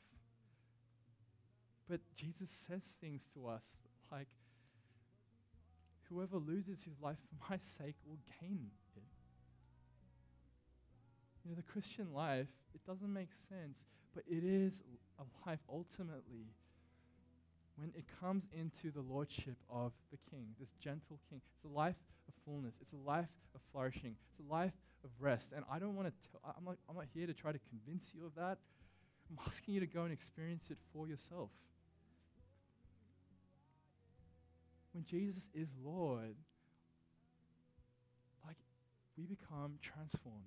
But 1.89 2.01
Jesus 2.15 2.51
says 2.51 2.97
things 3.01 3.29
to 3.35 3.47
us 3.47 3.79
like, 4.11 4.29
Whoever 6.09 6.37
loses 6.37 6.85
his 6.85 7.01
life 7.03 7.17
for 7.19 7.51
my 7.51 7.59
sake 7.59 7.97
will 8.07 8.19
gain 8.41 8.71
it. 8.97 9.03
You 11.47 11.53
know, 11.53 11.57
the 11.57 11.73
Christian 11.73 12.13
life, 12.13 12.49
it 12.75 12.85
doesn't 12.85 13.13
make 13.13 13.31
sense, 13.49 13.85
but 14.15 14.25
it 14.29 14.43
is 14.43 14.83
a 15.19 15.49
life 15.49 15.61
ultimately 15.69 16.51
when 17.77 17.93
it 17.95 18.05
comes 18.21 18.49
into 18.53 18.91
the 18.91 19.01
lordship 19.01 19.57
of 19.71 19.93
the 20.11 20.19
king, 20.31 20.47
this 20.59 20.71
gentle 20.81 21.21
king. 21.31 21.41
It's 21.55 21.65
a 21.65 21.77
life 21.77 21.95
of 22.29 22.35
fullness, 22.45 22.75
it's 22.81 22.93
a 22.93 23.09
life 23.09 23.29
of 23.55 23.61
flourishing, 23.73 24.15
it's 24.31 24.49
a 24.49 24.53
life 24.53 24.73
of 25.05 25.11
rest. 25.21 25.53
And 25.55 25.65
I 25.71 25.79
don't 25.79 25.95
want 25.95 26.09
to, 26.09 26.15
I'm 26.45 26.65
not, 26.65 26.77
I'm 26.89 26.97
not 26.97 27.07
here 27.15 27.27
to 27.27 27.35
try 27.35 27.53
to 27.53 27.61
convince 27.71 28.11
you 28.15 28.27
of 28.27 28.35
that. 28.35 28.59
I'm 29.31 29.39
asking 29.47 29.75
you 29.75 29.81
to 29.81 29.87
go 29.87 30.03
and 30.03 30.13
experience 30.13 30.69
it 30.71 30.79
for 30.93 31.09
yourself. 31.09 31.51
When 34.93 35.05
Jesus 35.05 35.49
is 35.55 35.69
Lord, 35.85 36.37
like 38.47 38.57
we 39.19 39.25
become 39.25 39.79
transformed, 39.83 40.45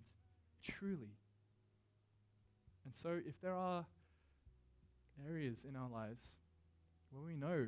truly. 0.63 1.13
And 2.85 2.95
so 2.95 3.19
if 3.27 3.39
there 3.41 3.53
are 3.53 3.85
areas 5.29 5.65
in 5.67 5.75
our 5.75 5.89
lives 5.89 6.23
where 7.11 7.23
we 7.23 7.35
know, 7.35 7.67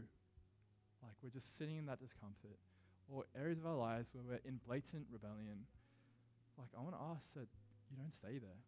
like 1.04 1.14
we're 1.22 1.30
just 1.30 1.58
sitting 1.58 1.78
in 1.78 1.86
that 1.86 2.00
discomfort, 2.00 2.58
or 3.12 3.26
areas 3.36 3.60
of 3.60 3.66
our 3.66 3.76
lives 3.76 4.08
where 4.14 4.24
we're 4.24 4.48
in 4.48 4.60
blatant 4.66 5.06
rebellion, 5.12 5.68
like 6.58 6.70
I 6.78 6.82
want 6.82 6.96
to 6.96 7.04
ask 7.12 7.34
that 7.34 7.48
you 7.92 7.98
don't 7.98 8.16
stay 8.16 8.40
there. 8.40 8.62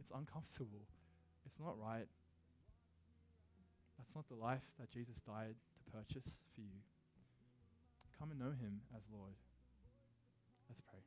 It's 0.00 0.10
uncomfortable. 0.10 0.88
It's 1.44 1.60
not 1.60 1.76
right. 1.78 2.08
That's 3.98 4.14
not 4.14 4.28
the 4.28 4.36
life 4.36 4.64
that 4.80 4.90
Jesus 4.90 5.20
died 5.20 5.54
to 5.54 5.90
purchase 5.92 6.38
for 6.54 6.62
you. 6.62 6.80
Come 8.18 8.30
and 8.30 8.40
know 8.40 8.56
him 8.56 8.80
as 8.96 9.02
Lord. 9.12 9.34
Let's 10.68 10.80
pray. 10.80 11.00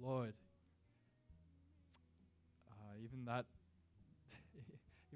Lord, 0.00 0.34
uh, 2.70 2.94
even 3.02 3.24
that, 3.24 3.46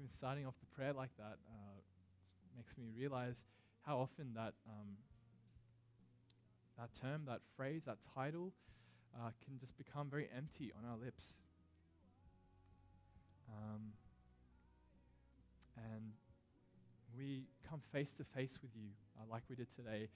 even 0.03 0.11
starting 0.11 0.45
off 0.45 0.55
the 0.59 0.75
prayer 0.75 0.91
like 0.91 1.15
that, 1.17 1.37
uh, 1.47 1.79
makes 2.57 2.77
me 2.77 2.89
realize 2.97 3.45
how 3.83 3.97
often 3.97 4.33
that 4.35 4.53
um, 4.67 4.97
that 6.77 6.89
term, 7.01 7.21
that 7.25 7.39
phrase, 7.55 7.83
that 7.85 7.99
title, 8.13 8.51
uh, 9.15 9.29
can 9.45 9.57
just 9.59 9.77
become 9.77 10.09
very 10.09 10.27
empty 10.35 10.73
on 10.77 10.89
our 10.89 10.97
lips. 10.97 11.35
Um, 13.49 13.93
and 15.77 16.11
we 17.17 17.45
come 17.69 17.79
face 17.93 18.11
to 18.13 18.25
face 18.25 18.59
with 18.61 18.71
you, 18.75 18.89
uh, 19.17 19.23
like 19.31 19.43
we 19.49 19.55
did 19.55 19.67
today. 19.73 20.09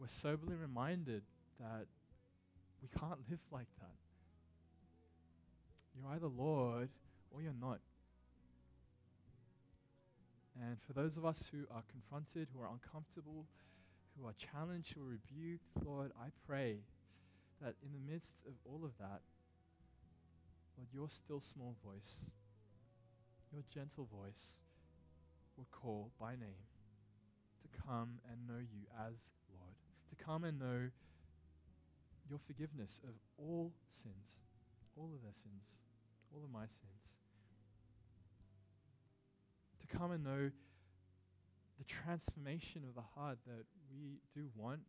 We're 0.00 0.08
soberly 0.08 0.56
reminded 0.56 1.22
that 1.60 1.86
we 2.82 2.88
can't 2.98 3.20
live 3.30 3.40
like 3.52 3.68
that. 3.78 3.94
You're 5.94 6.10
either 6.12 6.26
Lord 6.26 6.88
or 7.30 7.42
you're 7.42 7.52
not. 7.60 7.78
And 10.60 10.78
for 10.86 10.92
those 10.92 11.16
of 11.16 11.24
us 11.24 11.42
who 11.50 11.64
are 11.70 11.82
confronted, 11.90 12.48
who 12.54 12.62
are 12.62 12.70
uncomfortable, 12.70 13.46
who 14.16 14.26
are 14.26 14.34
challenged, 14.34 14.94
who 14.94 15.02
are 15.02 15.18
rebuked, 15.18 15.66
Lord, 15.84 16.12
I 16.20 16.28
pray 16.46 16.78
that 17.60 17.74
in 17.82 17.92
the 17.92 18.12
midst 18.12 18.36
of 18.46 18.54
all 18.64 18.84
of 18.84 18.96
that, 18.98 19.22
Lord, 20.76 20.88
your 20.92 21.10
still 21.10 21.40
small 21.40 21.76
voice, 21.84 22.24
your 23.52 23.62
gentle 23.72 24.08
voice 24.12 24.54
would 25.56 25.70
call 25.70 26.10
by 26.20 26.32
name 26.32 26.66
to 27.62 27.82
come 27.86 28.18
and 28.30 28.46
know 28.46 28.58
you 28.58 28.86
as 28.98 29.14
Lord, 29.50 29.74
to 30.10 30.24
come 30.24 30.44
and 30.44 30.58
know 30.58 30.90
your 32.28 32.38
forgiveness 32.46 33.00
of 33.04 33.14
all 33.38 33.72
sins, 33.90 34.38
all 34.96 35.10
of 35.14 35.22
their 35.22 35.34
sins 35.34 35.74
all 36.34 36.42
of 36.44 36.50
my 36.50 36.66
sins. 36.66 37.14
To 39.84 39.98
come 39.98 40.12
and 40.12 40.24
know 40.24 40.50
the 41.78 41.84
transformation 41.84 42.82
of 42.88 42.94
the 42.94 43.04
heart 43.14 43.38
that 43.46 43.64
we 43.92 44.20
do 44.34 44.48
want, 44.56 44.80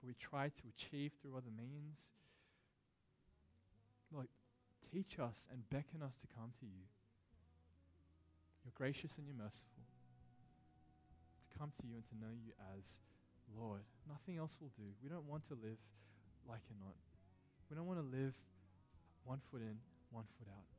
but 0.00 0.08
we 0.08 0.14
try 0.14 0.48
to 0.48 0.62
achieve 0.74 1.12
through 1.20 1.36
other 1.36 1.52
means. 1.54 2.08
Lord, 4.12 4.28
teach 4.92 5.18
us 5.18 5.46
and 5.52 5.68
beckon 5.70 6.02
us 6.02 6.16
to 6.16 6.26
come 6.34 6.52
to 6.60 6.66
you. 6.66 6.84
You're 8.64 8.74
gracious 8.74 9.12
and 9.16 9.26
you're 9.26 9.36
merciful. 9.36 9.86
To 11.50 11.58
come 11.58 11.72
to 11.80 11.86
you 11.86 11.94
and 11.96 12.06
to 12.10 12.16
know 12.18 12.32
you 12.32 12.52
as 12.76 13.00
Lord. 13.58 13.82
Nothing 14.08 14.38
else 14.38 14.56
will 14.60 14.72
do. 14.76 14.88
We 15.02 15.08
don't 15.08 15.26
want 15.28 15.46
to 15.48 15.54
live 15.54 15.78
like 16.48 16.60
you're 16.68 16.80
not. 16.80 16.96
We 17.70 17.76
don't 17.76 17.86
want 17.86 18.00
to 18.00 18.08
live 18.16 18.34
one 19.24 19.40
foot 19.50 19.60
in, 19.60 19.76
one 20.10 20.24
foot 20.38 20.48
out. 20.48 20.71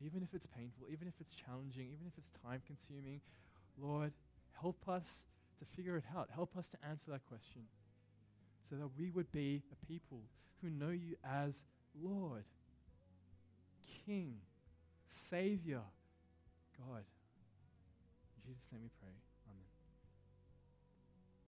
Even 0.00 0.22
if 0.22 0.34
it's 0.34 0.46
painful, 0.46 0.86
even 0.90 1.08
if 1.08 1.14
it's 1.20 1.34
challenging, 1.34 1.86
even 1.92 2.06
if 2.06 2.12
it's 2.18 2.30
time 2.42 2.62
consuming, 2.66 3.20
Lord, 3.78 4.12
help 4.60 4.88
us 4.88 5.26
to 5.58 5.64
figure 5.76 5.96
it 5.96 6.04
out. 6.16 6.28
Help 6.32 6.56
us 6.56 6.68
to 6.68 6.76
answer 6.88 7.10
that 7.10 7.24
question 7.26 7.62
so 8.68 8.76
that 8.76 8.88
we 8.98 9.10
would 9.10 9.30
be 9.32 9.62
a 9.72 9.86
people 9.86 10.20
who 10.60 10.70
know 10.70 10.90
you 10.90 11.16
as 11.24 11.62
Lord, 12.02 12.44
King, 14.06 14.36
Savior, 15.06 15.82
God. 16.78 17.04
In 18.36 18.52
Jesus' 18.52 18.68
name 18.72 18.82
we 18.82 18.90
pray. 19.00 19.14